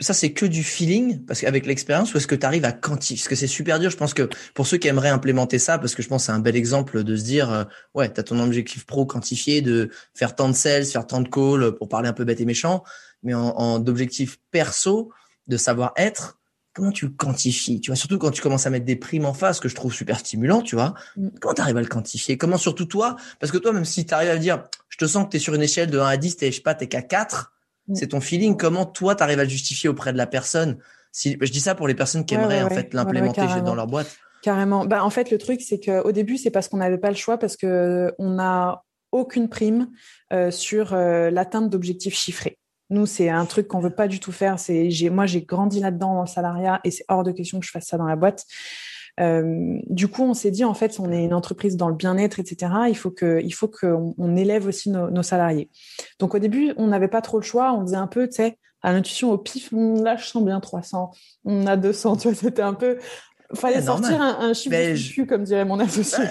[0.00, 3.16] ça c'est que du feeling parce qu'avec l'expérience ou est-ce que tu arrives à quantifier
[3.16, 5.94] parce que c'est super dur je pense que pour ceux qui aimeraient implémenter ça parce
[5.94, 7.64] que je pense c'est un bel exemple de se dire euh,
[7.94, 11.28] ouais tu as ton objectif pro quantifié de faire tant de sales faire tant de
[11.28, 12.82] calls pour parler un peu bête et méchant
[13.22, 15.12] mais en, en d'objectifs perso
[15.46, 16.37] de savoir être
[16.78, 19.34] comment tu le quantifies Tu vois, surtout quand tu commences à mettre des primes en
[19.34, 20.94] face, que je trouve super stimulant, tu vois.
[21.16, 21.30] Mm.
[21.40, 22.38] Comment tu arrives à le quantifier?
[22.38, 23.16] Comment surtout toi?
[23.40, 25.40] Parce que toi, même si tu arrives à dire, je te sens que tu es
[25.40, 27.52] sur une échelle de 1 à 10, t'es, je sais pas, t'es qu'à 4,
[27.88, 27.94] mm.
[27.96, 28.56] c'est ton feeling.
[28.56, 30.78] Comment toi, tu arrives à le justifier auprès de la personne?
[31.10, 34.16] Si, Je dis ça pour les personnes qui aimeraient en fait l'implémenter dans leur boîte.
[34.42, 34.84] Carrément.
[34.84, 37.38] Bah, en fait, le truc, c'est qu'au début, c'est parce qu'on n'avait pas le choix,
[37.38, 39.88] parce que on n'a aucune prime
[40.32, 42.56] euh, sur euh, l'atteinte d'objectifs chiffrés.
[42.90, 44.58] Nous, c'est un truc qu'on veut pas du tout faire.
[44.58, 47.66] C'est, j'ai, moi, j'ai grandi là-dedans dans le salariat et c'est hors de question que
[47.66, 48.46] je fasse ça dans la boîte.
[49.20, 52.38] Euh, du coup, on s'est dit en fait, on est une entreprise dans le bien-être,
[52.38, 52.72] etc.
[52.88, 55.70] Il faut que, il faut qu'on on élève aussi nos, nos, salariés.
[56.18, 57.72] Donc au début, on n'avait pas trop le choix.
[57.72, 59.70] On faisait un peu, tu sais, à l'intuition au pif.
[59.72, 61.10] Là, je sens bien 300.
[61.44, 62.16] On a 200.
[62.16, 62.98] Tu vois, c'était un peu.
[63.54, 66.24] Fallait sortir un, un chiffre comme dirait mon associé.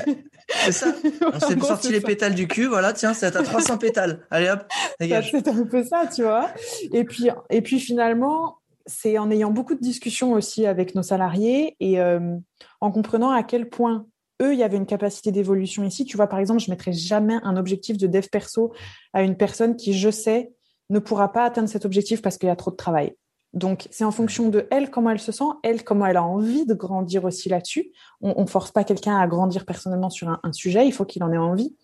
[0.50, 0.88] C'est ça.
[1.34, 4.26] On s'est sorti les pétales du cul, voilà, tiens, c'est à 300 pétales.
[4.32, 4.66] Allez hop,
[5.00, 5.30] dégage.
[5.32, 6.50] C'est un peu ça, tu vois.
[6.93, 11.76] Et puis, et puis finalement, c'est en ayant beaucoup de discussions aussi avec nos salariés
[11.80, 12.38] et euh,
[12.80, 14.06] en comprenant à quel point
[14.41, 16.06] eux, il y avait une capacité d'évolution ici.
[16.06, 18.74] Tu vois, par exemple, je mettrais jamais un objectif de dev perso
[19.14, 20.52] à une personne qui, je sais,
[20.89, 23.14] ne pourra pas atteindre cet objectif parce qu'il y a trop de travail.
[23.54, 26.66] Donc, c'est en fonction de elle, comment elle se sent, elle, comment elle a envie
[26.66, 27.91] de grandir aussi là-dessus.
[28.22, 31.32] On, ne force pas quelqu'un à grandir personnellement sur un, sujet, il faut qu'il en
[31.32, 31.76] ait envie.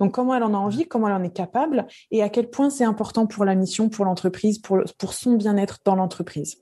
[0.00, 2.70] Donc, comment elle en a envie, comment elle en est capable et à quel point
[2.70, 6.58] c'est important pour la mission, pour l'entreprise, pour, pour son bien-être dans l'entreprise.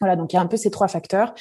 [0.00, 1.32] Voilà, donc il y a un peu ces trois facteurs.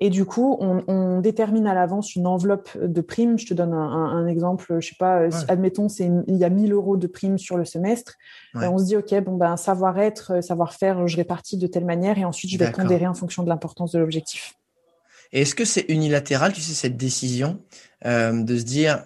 [0.00, 3.36] Et du coup, on, détermine à l'avance une enveloppe de primes.
[3.36, 4.76] Je te donne un, exemple.
[4.78, 7.64] Je sais pas, euh, admettons, c'est il y a 1000 euros de primes sur le
[7.64, 8.14] semestre.
[8.54, 12.16] Euh, on se dit, OK, bon, ben, savoir-être, euh, savoir-faire, je répartis de telle manière
[12.16, 14.54] et ensuite, je vais pondérer en fonction de l'importance de l'objectif.
[15.32, 17.60] Et est-ce que c'est unilatéral, tu sais, cette décision
[18.04, 19.04] de se dire,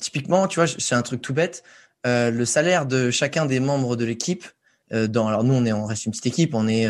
[0.00, 1.62] typiquement, tu vois, c'est un truc tout bête,
[2.04, 4.44] le salaire de chacun des membres de l'équipe,
[4.90, 6.88] dans, alors nous, on est, on reste une petite équipe, on est,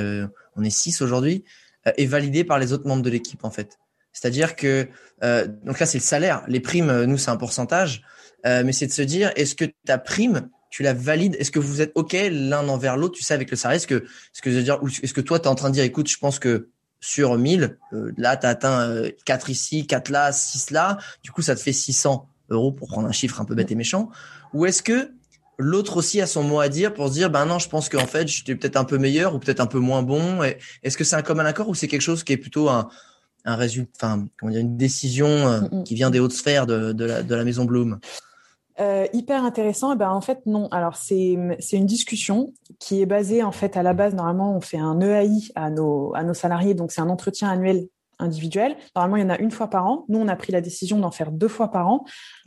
[0.57, 1.45] on est six aujourd'hui.
[1.89, 3.79] Euh, est validé par les autres membres de l'équipe en fait.
[4.13, 4.89] C'est-à-dire que
[5.23, 8.03] euh, donc là c'est le salaire, les primes euh, nous c'est un pourcentage,
[8.45, 11.37] mais c'est de se dire est-ce que ta prime tu la valides?
[11.39, 13.15] Est-ce que vous êtes ok l'un envers l'autre?
[13.15, 15.39] Tu sais avec le salaire Est-ce que ce que je veux dire Est-ce que toi
[15.39, 16.71] tu es en train de dire écoute je pense que
[17.01, 17.79] sur 1000
[18.17, 21.73] là tu as atteint 4 ici, 4 là, 6 là, du coup ça te fait
[21.73, 24.09] 600 euros pour prendre un chiffre un peu bête et méchant.
[24.55, 25.13] Ou est-ce que
[25.59, 28.07] l'autre aussi a son mot à dire pour se dire ben non je pense qu'en
[28.07, 30.43] fait j'étais peut-être un peu meilleur ou peut-être un peu moins bon
[30.83, 32.89] est-ce que c'est un commun accord ou c'est quelque chose qui est plutôt un
[33.45, 35.85] un résultat enfin comment dire une décision euh, mm, mm.
[35.85, 37.99] qui vient des hautes sphères de, de, la, de la maison Bloom?
[38.81, 39.93] Euh, hyper intéressant.
[39.93, 40.69] Et ben en fait non.
[40.69, 44.61] Alors c'est c'est une discussion qui est basée en fait à la base normalement on
[44.61, 47.89] fait un EAI à nos à nos salariés donc c'est un entretien annuel
[48.19, 48.77] individuel.
[48.95, 50.05] Normalement, il y en a une fois par an.
[50.09, 52.05] Nous, on a pris la décision d'en faire deux fois par an,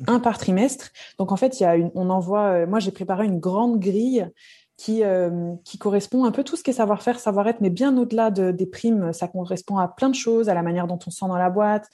[0.08, 0.90] un par trimestre.
[1.18, 3.80] Donc, en fait, il y a une, on envoie, euh, moi, j'ai préparé une grande
[3.80, 4.28] grille
[4.78, 8.32] qui, euh, qui correspond un peu tout ce qui est savoir-faire, savoir-être, mais bien au-delà
[8.32, 11.20] de, des primes, ça correspond à plein de choses, à la manière dont on se
[11.20, 11.88] sent dans la boîte,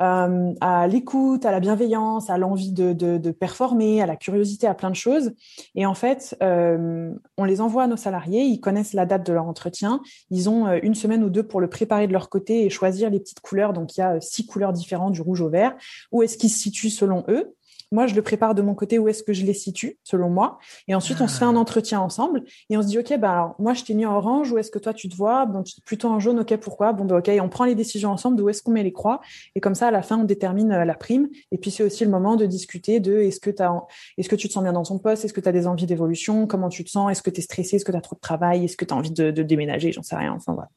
[0.00, 4.66] euh, à l'écoute, à la bienveillance, à l'envie de, de, de, performer, à la curiosité,
[4.66, 5.32] à plein de choses.
[5.74, 9.32] Et en fait, euh, on les envoie à nos salariés, ils connaissent la date de
[9.32, 12.64] leur entretien, ils ont euh, une semaine ou deux pour le préparer de leur côté
[12.64, 13.72] et choisir les petites couleurs.
[13.72, 15.76] Donc il y a six couleurs différentes du rouge au vert.
[16.12, 17.54] Où est-ce qu'ils se situent selon eux?
[17.92, 20.58] Moi, je le prépare de mon côté où est-ce que je les situe, selon moi.
[20.88, 21.58] Et ensuite, on se fait un ah.
[21.58, 24.52] entretien ensemble et on se dit, OK, bah, alors, moi, je t'ai mis en orange,
[24.52, 25.46] où est-ce que toi, tu te vois?
[25.46, 26.92] Bon, plutôt en jaune, OK, pourquoi?
[26.92, 29.20] Bon, bah, OK, on prend les décisions ensemble d'où est-ce qu'on met les croix.
[29.54, 31.28] Et comme ça, à la fin, on détermine euh, la prime.
[31.50, 33.86] Et puis, c'est aussi le moment de discuter de est-ce que as,
[34.18, 35.24] est-ce que tu te sens bien dans ton poste?
[35.24, 36.46] Est-ce que tu as des envies d'évolution?
[36.46, 37.10] Comment tu te sens?
[37.10, 37.76] Est-ce que tu es stressé?
[37.76, 38.64] Est-ce que tu as trop de travail?
[38.64, 39.92] Est-ce que tu as envie de, de déménager?
[39.92, 40.32] J'en sais rien.
[40.32, 40.68] Enfin, voilà.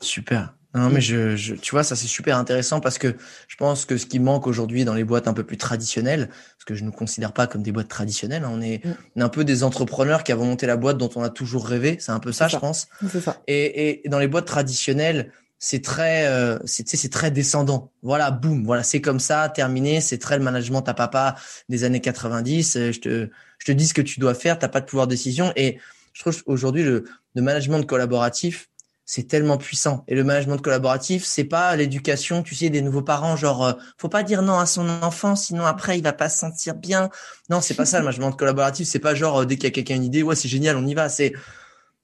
[0.00, 0.57] Super.
[0.74, 3.16] Non, mais je, je, tu vois, ça c'est super intéressant parce que
[3.48, 6.64] je pense que ce qui manque aujourd'hui dans les boîtes un peu plus traditionnelles, parce
[6.66, 8.94] que je ne considère pas comme des boîtes traditionnelles, hein, on, est, mm.
[9.16, 11.66] on est un peu des entrepreneurs qui avons monté la boîte dont on a toujours
[11.66, 12.88] rêvé, c'est un peu ça, je pense.
[13.20, 13.40] Ça.
[13.46, 17.90] Et, et dans les boîtes traditionnelles, c'est très, euh, c'est, c'est très descendant.
[18.02, 20.00] Voilà, boum, voilà, c'est comme ça, terminé.
[20.00, 21.34] C'est très le management à papa
[21.68, 22.76] des années 90.
[22.76, 25.06] Euh, je te, je te dis ce que tu dois faire, t'as pas de pouvoir
[25.06, 25.52] de décision.
[25.56, 25.78] Et
[26.12, 27.04] je trouve aujourd'hui le,
[27.34, 28.68] le management collaboratif,
[29.10, 30.04] c'est tellement puissant.
[30.06, 34.10] Et le management collaboratif, c'est pas l'éducation, tu sais, des nouveaux parents, genre, euh, faut
[34.10, 37.08] pas dire non à son enfant, sinon après il va pas se sentir bien.
[37.48, 38.86] Non, c'est pas ça le management collaboratif.
[38.86, 40.86] C'est pas genre euh, dès qu'il y a quelqu'un une idée, ouais, c'est génial, on
[40.86, 41.08] y va.
[41.08, 41.32] C'est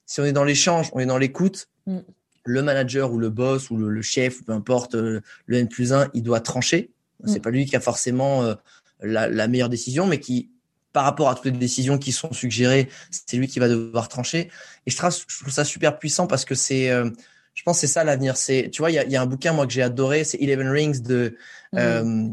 [0.07, 1.67] si on est dans l'échange, on est dans l'écoute.
[1.85, 1.99] Mm.
[2.43, 5.93] Le manager ou le boss ou le, chef, ou peu importe, euh, le N plus
[5.93, 6.89] 1, il doit trancher.
[7.23, 7.41] C'est mm.
[7.43, 8.55] pas lui qui a forcément
[8.99, 10.49] la, la meilleure décision, mais qui
[10.95, 14.49] par rapport à toutes les décisions qui sont suggérées, c'est lui qui va devoir trancher.
[14.85, 15.17] Et je, trouve
[15.49, 17.09] ça super puissant parce que c'est, euh,
[17.53, 18.37] je pense, c'est ça l'avenir.
[18.37, 21.01] C'est, tu vois, il y a, un bouquin moi que j'ai adoré, c'est Eleven Rings
[21.01, 21.35] de
[21.73, 21.77] mm.
[21.77, 22.29] euh,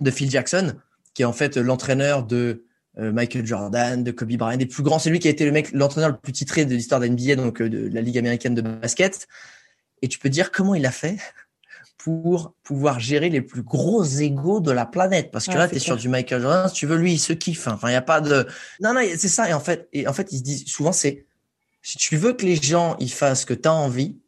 [0.00, 0.74] de Phil Jackson,
[1.14, 2.64] qui est en fait l'entraîneur de
[2.98, 4.98] euh, Michael Jordan, de Kobe Bryant, des plus grands.
[4.98, 7.36] C'est lui qui a été le mec, l'entraîneur le plus titré de l'histoire de NBA,
[7.36, 9.28] donc de la Ligue américaine de basket.
[10.02, 11.18] Et tu peux dire comment il a fait?
[12.04, 15.30] Pour pouvoir gérer les plus gros égaux de la planète.
[15.30, 17.32] Parce que là, tu es sur du Michael Jordan, si tu veux, lui, il se
[17.32, 17.68] kiffe.
[17.68, 18.44] Enfin, il n'y a pas de...
[18.80, 19.48] Non, non, c'est ça.
[19.48, 21.26] Et en fait, et en fait, ils se disent souvent, c'est
[21.80, 24.18] si tu veux que les gens ils fassent ce que tu as envie,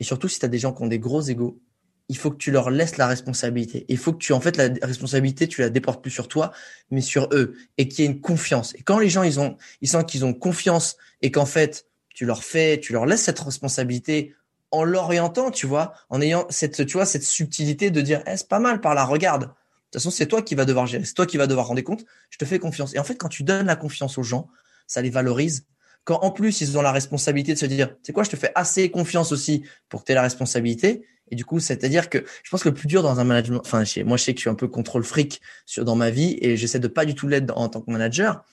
[0.00, 1.60] et surtout si tu as des gens qui ont des gros égaux,
[2.08, 3.86] il faut que tu leur laisses la responsabilité.
[3.88, 6.50] Il faut que tu, en fait, la responsabilité, tu la déportes plus sur toi,
[6.90, 8.74] mais sur eux, et qu'il y ait une confiance.
[8.74, 12.26] Et quand les gens, ils ont, ils sentent qu'ils ont confiance et qu'en fait, tu
[12.26, 14.34] leur fais, tu leur laisses cette responsabilité
[14.70, 18.48] en l'orientant, tu vois, en ayant cette, tu vois, cette subtilité de dire, eh, c'est
[18.48, 19.42] pas mal par là, regarde.
[19.42, 21.80] De toute façon, c'est toi qui vas devoir gérer, c'est toi qui vas devoir rendre
[21.82, 22.04] compte.
[22.30, 22.94] Je te fais confiance.
[22.94, 24.48] Et en fait, quand tu donnes la confiance aux gens,
[24.86, 25.66] ça les valorise.
[26.04, 28.52] Quand en plus ils ont la responsabilité de se dire, c'est quoi, je te fais
[28.54, 31.06] assez confiance aussi pour que tu aies la responsabilité.
[31.30, 33.84] Et du coup, c'est-à-dire que je pense que le plus dur dans un management, enfin,
[34.04, 36.56] moi je sais que je suis un peu contrôle fric sur dans ma vie et
[36.56, 38.44] j'essaie de pas du tout l'être en tant que manager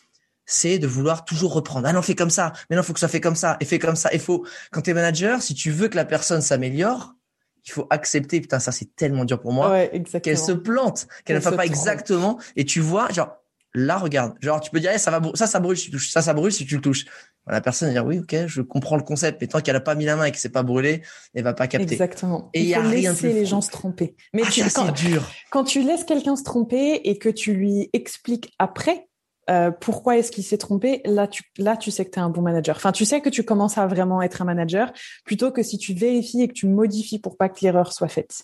[0.47, 1.87] c'est de vouloir toujours reprendre.
[1.87, 2.53] Ah non, fais comme ça.
[2.69, 3.57] Mais non, faut que ça fait comme ça.
[3.59, 4.09] Et fais comme ça.
[4.13, 7.13] Il faut, quand tu es manager, si tu veux que la personne s'améliore,
[7.65, 9.87] il faut accepter, putain, ça c'est tellement dur pour moi,
[10.23, 12.39] qu'elle se plante, qu'elle ne fasse pas exactement.
[12.55, 13.35] Et tu vois, genre,
[13.73, 14.35] là, regarde.
[14.39, 16.09] Genre, tu peux dire, eh, ça va, ça, ça brûle si tu touches.
[16.09, 17.05] Ça, ça brûle si tu le touches.
[17.45, 19.39] La personne va dire, oui, ok, je comprends le concept.
[19.41, 21.01] Mais tant qu'elle a pas mis la main et que c'est pas brûlé,
[21.33, 21.93] elle va pas capter.
[21.93, 22.49] Exactement.
[22.53, 24.15] Et il y a rien laisser les gens se tromper.
[24.33, 25.29] Mais ah, tu, quand, dur.
[25.49, 29.07] quand tu laisses quelqu'un se tromper et que tu lui expliques après,
[29.49, 31.01] euh, pourquoi est-ce qu'il s'est trompé?
[31.05, 32.75] Là, tu là, tu sais que tu es un bon manager.
[32.75, 34.91] Enfin, tu sais que tu commences à vraiment être un manager
[35.25, 38.43] plutôt que si tu vérifies et que tu modifies pour pas que l'erreur soit faite.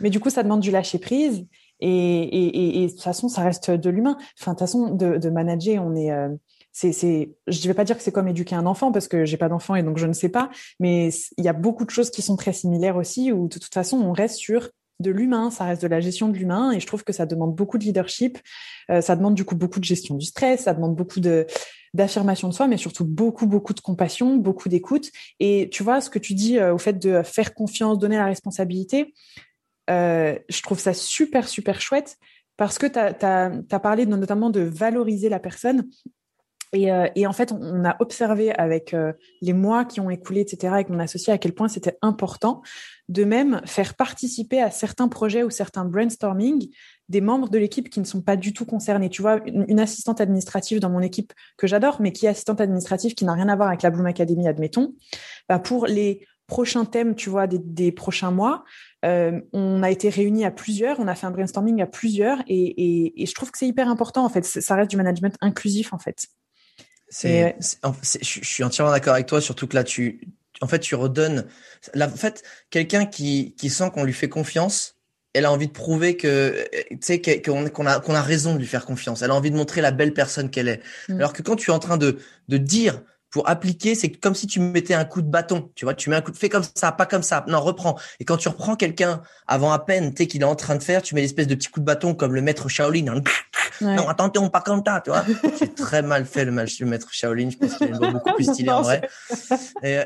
[0.00, 1.46] Mais du coup, ça demande du lâcher prise
[1.80, 4.16] et, et, et, de toute façon, ça reste de l'humain.
[4.38, 6.28] Enfin, de toute façon, de, de manager, on est, euh,
[6.72, 9.24] c'est, c'est, je ne vais pas dire que c'est comme éduquer un enfant parce que
[9.24, 11.90] j'ai pas d'enfant et donc je ne sais pas, mais il y a beaucoup de
[11.90, 14.68] choses qui sont très similaires aussi où de toute façon, on reste sur
[15.00, 17.54] de l'humain, ça reste de la gestion de l'humain et je trouve que ça demande
[17.54, 18.38] beaucoup de leadership,
[18.90, 21.46] euh, ça demande du coup beaucoup de gestion du stress, ça demande beaucoup de
[21.92, 25.10] d'affirmation de soi, mais surtout beaucoup beaucoup de compassion, beaucoup d'écoute.
[25.40, 28.26] Et tu vois ce que tu dis euh, au fait de faire confiance, donner la
[28.26, 29.12] responsabilité,
[29.90, 32.16] euh, je trouve ça super, super chouette
[32.56, 35.88] parce que tu as, parlé notamment de valoriser la personne.
[36.72, 40.72] Et, euh, en fait, on a observé avec euh, les mois qui ont écoulé, etc.,
[40.72, 42.62] avec mon associé, à quel point c'était important
[43.08, 46.70] de même faire participer à certains projets ou certains brainstorming
[47.08, 49.10] des membres de l'équipe qui ne sont pas du tout concernés.
[49.10, 53.14] Tu vois, une, assistante administrative dans mon équipe que j'adore, mais qui est assistante administrative
[53.14, 54.94] qui n'a rien à voir avec la Bloom Academy, admettons,
[55.48, 58.64] bah pour les prochains thèmes, tu vois, des prochains mois,
[59.04, 63.12] euh, on a été réunis à plusieurs, on a fait un brainstorming à plusieurs, et,
[63.16, 64.44] je trouve que c'est hyper important en fait.
[64.44, 66.26] Ça reste du management inclusif en fait.
[67.10, 70.20] C'est, je suis entièrement d'accord avec toi, surtout que là tu,
[70.60, 71.46] en fait, tu redonnes.
[71.96, 74.96] en fait, quelqu'un qui qui sent qu'on lui fait confiance,
[75.32, 78.66] elle a envie de prouver que tu sais qu'on a qu'on a raison de lui
[78.66, 79.22] faire confiance.
[79.22, 80.80] Elle a envie de montrer la belle personne qu'elle est.
[81.08, 81.16] Mm.
[81.16, 84.46] Alors que quand tu es en train de de dire pour appliquer, c'est comme si
[84.46, 85.70] tu mettais un coup de bâton.
[85.74, 87.44] Tu vois, tu mets un coup de fais comme ça, pas comme ça.
[87.48, 87.98] Non, reprends.
[88.18, 90.82] Et quand tu reprends quelqu'un avant à peine, tu sais qu'il est en train de
[90.82, 93.06] faire, tu mets l'espèce de petit coup de bâton comme le maître Shaolin.
[93.08, 93.22] Hein.
[93.80, 95.24] Non, attention, pas comme ça, tu vois.
[95.58, 97.50] J'ai très mal fait le, le maître Shaolin.
[97.50, 99.08] Je pense qu'il est beaucoup plus stylé en vrai.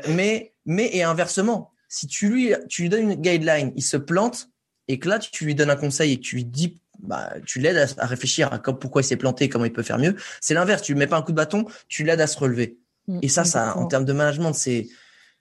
[0.07, 4.49] mais, mais, et inversement, si tu lui, tu lui donnes une guideline, il se plante,
[4.87, 7.59] et que là, tu lui donnes un conseil et que tu lui dis bah, tu
[7.59, 10.15] l'aides à, réfléchir à pourquoi il s'est planté, comment il peut faire mieux.
[10.41, 10.81] C'est l'inverse.
[10.81, 12.77] Tu lui mets pas un coup de bâton, tu l'aides à se relever.
[13.07, 14.87] Mm, et ça, ça, en termes de management, c'est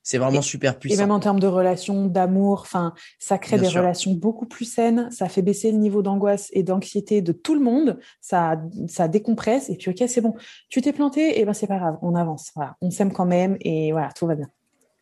[0.04, 0.96] c'est vraiment super puissant.
[0.96, 5.08] Et même en termes de relations, d'amour, enfin, ça crée des relations beaucoup plus saines.
[5.10, 7.98] Ça fait baisser le niveau d'angoisse et d'anxiété de tout le monde.
[8.20, 9.70] Ça, ça décompresse.
[9.70, 10.34] Et puis, ok, c'est bon.
[10.68, 11.96] Tu t'es planté, et ben c'est pas grave.
[12.02, 12.50] On avance.
[12.54, 14.48] Voilà, on s'aime quand même et voilà, tout va bien.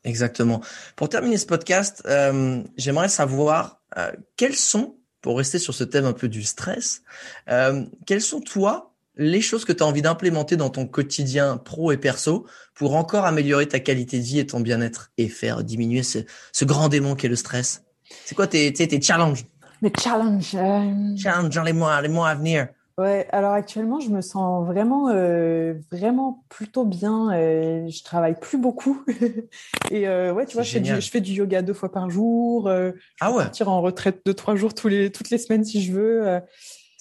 [0.04, 0.60] Exactement.
[0.94, 6.04] Pour terminer ce podcast, euh, j'aimerais savoir euh, quels sont, pour rester sur ce thème
[6.04, 7.02] un peu du stress,
[7.48, 11.92] euh, quels sont toi les choses que tu as envie d'implémenter dans ton quotidien pro
[11.92, 16.02] et perso pour encore améliorer ta qualité de vie et ton bien-être et faire diminuer
[16.02, 17.84] ce, grand démon qui est le stress
[18.24, 19.44] C'est quoi tes, tes, challenges?
[19.82, 21.16] Mes challenges euh...
[21.16, 25.08] Challenges dans les mois, les mois à venir Ouais, alors actuellement, je me sens vraiment,
[25.08, 27.32] euh, vraiment plutôt bien.
[27.32, 29.02] Euh, je travaille plus beaucoup.
[29.90, 32.68] et euh, ouais, tu vois, je fais, je fais, du, yoga deux fois par jour.
[32.68, 33.44] je ah ouais.
[33.44, 36.40] partir en retraite de trois jours tous les, toutes les semaines si je veux.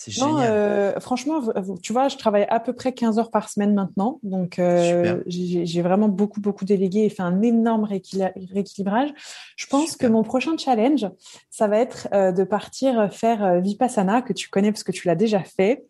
[0.04, 0.50] C'est génial.
[0.50, 1.44] Euh, franchement,
[1.84, 4.20] tu vois, je travaille à peu près 15 heures par semaine maintenant.
[4.24, 9.10] Donc, euh, j'ai vraiment beaucoup, beaucoup délégué et fait un énorme rééquilibrage.
[9.56, 11.08] Je pense que mon prochain challenge,
[11.52, 15.14] ça va être euh, de partir faire Vipassana, que tu connais parce que tu l'as
[15.14, 15.86] déjà fait,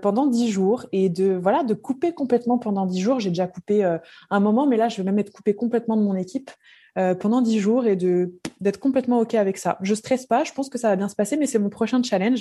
[0.00, 3.20] pendant 10 jours et de, voilà, de couper complètement pendant 10 jours.
[3.20, 3.84] J'ai déjà coupé
[4.30, 6.50] un moment, mais là, je vais même être coupé complètement de mon équipe
[6.98, 9.78] euh, pendant dix jours et de d'être complètement ok avec ça.
[9.82, 12.02] Je stresse pas, je pense que ça va bien se passer, mais c'est mon prochain
[12.02, 12.40] challenge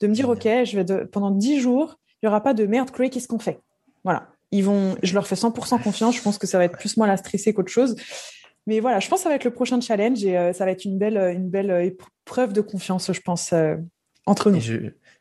[0.00, 2.64] de me dire ok, je vais de, pendant dix jours, il y aura pas de
[2.66, 3.60] merde, Cray, qu'est-ce qu'on fait?
[4.04, 6.16] Voilà, ils vont, je leur fais 100% confiance.
[6.16, 7.96] Je pense que ça va être plus moi la stresser qu'autre chose.
[8.66, 10.70] Mais voilà, je pense que ça va être le prochain challenge et euh, ça va
[10.70, 11.94] être une belle, une belle
[12.24, 13.76] preuve de confiance, je pense, euh,
[14.26, 14.60] entre nous.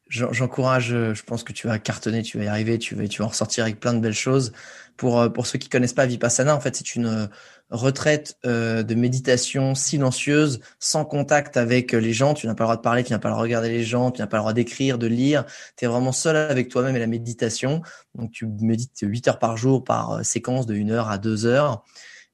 [0.09, 3.25] J'encourage, je pense que tu vas cartonner, tu vas y arriver, tu vas, tu vas
[3.25, 4.53] en ressortir avec plein de belles choses.
[4.95, 7.29] Pour, pour ceux qui connaissent pas Vipassana, en fait, c'est une
[7.69, 12.33] retraite euh, de méditation silencieuse, sans contact avec les gens.
[12.33, 13.83] Tu n'as pas le droit de parler, tu n'as pas le droit de regarder les
[13.83, 15.45] gens, tu n'as pas le droit d'écrire, de lire.
[15.75, 17.81] Tu es vraiment seul avec toi-même et la méditation.
[18.15, 21.45] Donc tu médites 8 heures par jour par euh, séquence de 1 heure à 2
[21.45, 21.83] heures.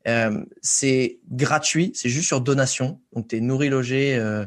[0.08, 3.02] Euh, c'est gratuit, c'est juste sur donation.
[3.14, 4.46] Donc tu es nourri, logé euh,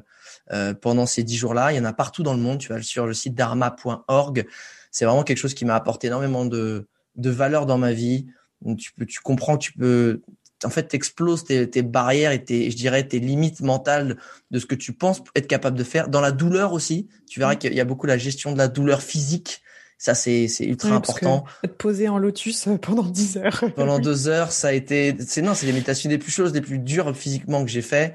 [0.53, 1.72] euh, pendant ces 10 jours-là.
[1.72, 2.59] Il y en a partout dans le monde.
[2.59, 4.47] Tu vas sur le site dharma.org.
[4.90, 8.26] C'est vraiment quelque chose qui m'a apporté énormément de, de valeur dans ma vie.
[8.62, 10.22] Donc, tu peux, tu comprends tu peux
[10.64, 14.16] en fait, t'exploses tes, tes barrières et tes, je dirais, tes limites mentales
[14.51, 16.09] de ce que tu penses être capable de faire.
[16.09, 17.59] Dans la douleur aussi, tu verras mm.
[17.59, 19.62] qu'il y a beaucoup la gestion de la douleur physique.
[19.99, 21.44] Ça, c'est, c'est ultra important.
[21.64, 23.64] être posé en lotus euh, pendant 10 heures.
[23.76, 26.61] pendant deux heures, ça a été, c'est non, c'est les méditations des plus choses, les
[26.61, 28.14] plus dures physiquement que j'ai fait.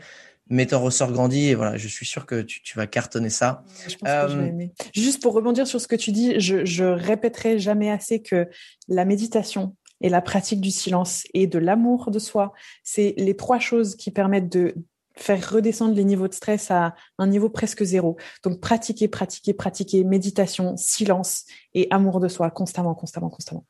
[0.51, 3.63] Mais ton ressort grandit et voilà, je suis sûr que tu, tu vas cartonner ça.
[3.87, 4.73] Je pense que je vais aimer.
[4.93, 8.49] Juste pour rebondir sur ce que tu dis, je, je répéterai jamais assez que
[8.89, 12.51] la méditation et la pratique du silence et de l'amour de soi,
[12.83, 14.75] c'est les trois choses qui permettent de
[15.15, 18.17] faire redescendre les niveaux de stress à un niveau presque zéro.
[18.43, 23.65] Donc pratiquer, pratiquer, pratiquer, méditation, silence et amour de soi constamment, constamment, constamment.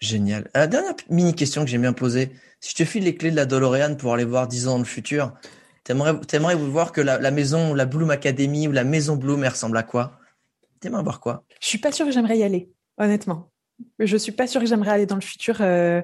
[0.00, 0.50] Génial.
[0.54, 2.30] La dernière mini question que j'aime bien poser,
[2.60, 4.78] si je te file les clés de la DeLorean pour aller voir 10 ans dans
[4.78, 5.32] le futur,
[5.88, 9.50] t'aimerais, t'aimerais voir que la, la, maison, la Bloom Academy ou la maison Bloom, elle
[9.50, 10.12] ressemble à quoi?
[10.80, 11.44] T'aimerais voir quoi?
[11.60, 13.50] Je suis pas sûre que j'aimerais y aller, honnêtement.
[13.98, 15.56] Je suis pas sûre que j'aimerais aller dans le futur.
[15.60, 16.02] Euh,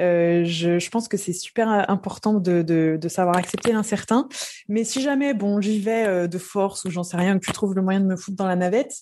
[0.00, 4.28] euh, je, je, pense que c'est super important de, de, de savoir accepter l'incertain.
[4.68, 7.52] Mais si jamais, bon, j'y vais euh, de force ou j'en sais rien, que tu
[7.52, 8.94] trouves le moyen de me foutre dans la navette,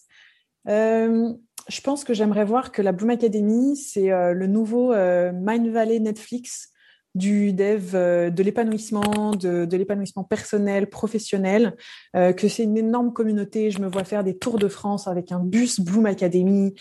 [0.69, 1.33] euh,
[1.69, 5.69] je pense que j'aimerais voir que la Bloom Academy, c'est euh, le nouveau euh, Mind
[5.69, 6.71] Valley Netflix
[7.15, 11.77] du dev de l'épanouissement, de, de l'épanouissement personnel, professionnel,
[12.13, 13.71] que c'est une énorme communauté.
[13.71, 16.75] Je me vois faire des tours de France avec un bus Bloom Academy,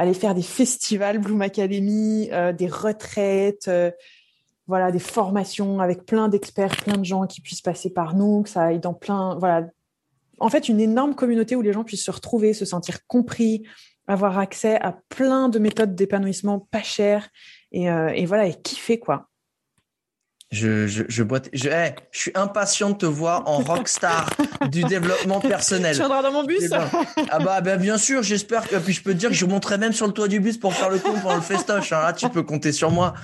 [0.00, 3.90] aller faire des festivals Bloom Academy, euh, des retraites, euh,
[4.66, 8.48] voilà, des formations avec plein d'experts, plein de gens qui puissent passer par nous, que
[8.48, 9.66] ça aille dans plein, voilà.
[10.38, 13.66] En fait, une énorme communauté où les gens puissent se retrouver, se sentir compris,
[14.06, 17.28] avoir accès à plein de méthodes d'épanouissement pas chères
[17.72, 19.29] et, euh, et voilà, et kiffer, quoi.
[20.52, 21.48] Je, je, je boite.
[21.52, 24.28] Je, hey, je suis impatient de te voir en rockstar
[24.70, 25.92] du développement personnel.
[25.92, 26.68] Tu viendras dans mon bus
[27.30, 29.78] Ah bah, bah bien sûr, j'espère que puis je peux te dire que je monterai
[29.78, 31.92] même sur le toit du bus pour faire le coup pendant le festoche.
[31.92, 32.02] Hein.
[32.02, 33.14] Là, tu peux compter sur moi.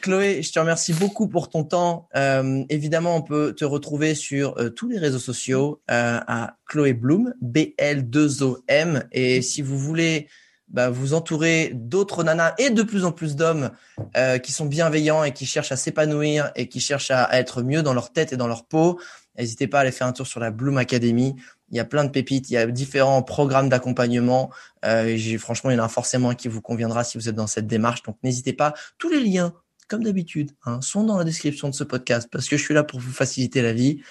[0.00, 2.08] Chloé, je te remercie beaucoup pour ton temps.
[2.14, 6.92] Euh, évidemment, on peut te retrouver sur euh, tous les réseaux sociaux euh, à Chloé
[6.92, 9.02] Bloom, B L 2 O M.
[9.10, 10.28] Et si vous voulez
[10.70, 13.70] bah, vous entourez d'autres nanas et de plus en plus d'hommes
[14.16, 17.82] euh, qui sont bienveillants et qui cherchent à s'épanouir et qui cherchent à, être mieux
[17.82, 19.00] dans leur tête et dans leur peau.
[19.38, 21.36] N'hésitez pas à aller faire un tour sur la Bloom Academy.
[21.70, 24.50] Il y a plein de pépites, il y a différents programmes d'accompagnement.
[24.84, 27.46] Euh, franchement, il y en a forcément un qui vous conviendra si vous êtes dans
[27.46, 28.02] cette démarche.
[28.02, 28.74] Donc n'hésitez pas.
[28.98, 29.54] Tous les liens,
[29.86, 32.84] comme d'habitude, hein, sont dans la description de ce podcast parce que je suis là
[32.84, 34.02] pour vous faciliter la vie.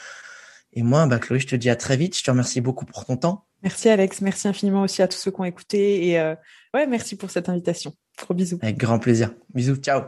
[0.73, 2.17] Et moi, bah, Chloé, je te dis à très vite.
[2.17, 3.46] Je te remercie beaucoup pour ton temps.
[3.63, 6.35] Merci Alex, merci infiniment aussi à tous ceux qui ont écouté et euh,
[6.73, 7.93] ouais, merci pour cette invitation.
[8.17, 8.59] Gros bisous.
[8.61, 9.33] Avec grand plaisir.
[9.53, 10.03] Bisous, ciao.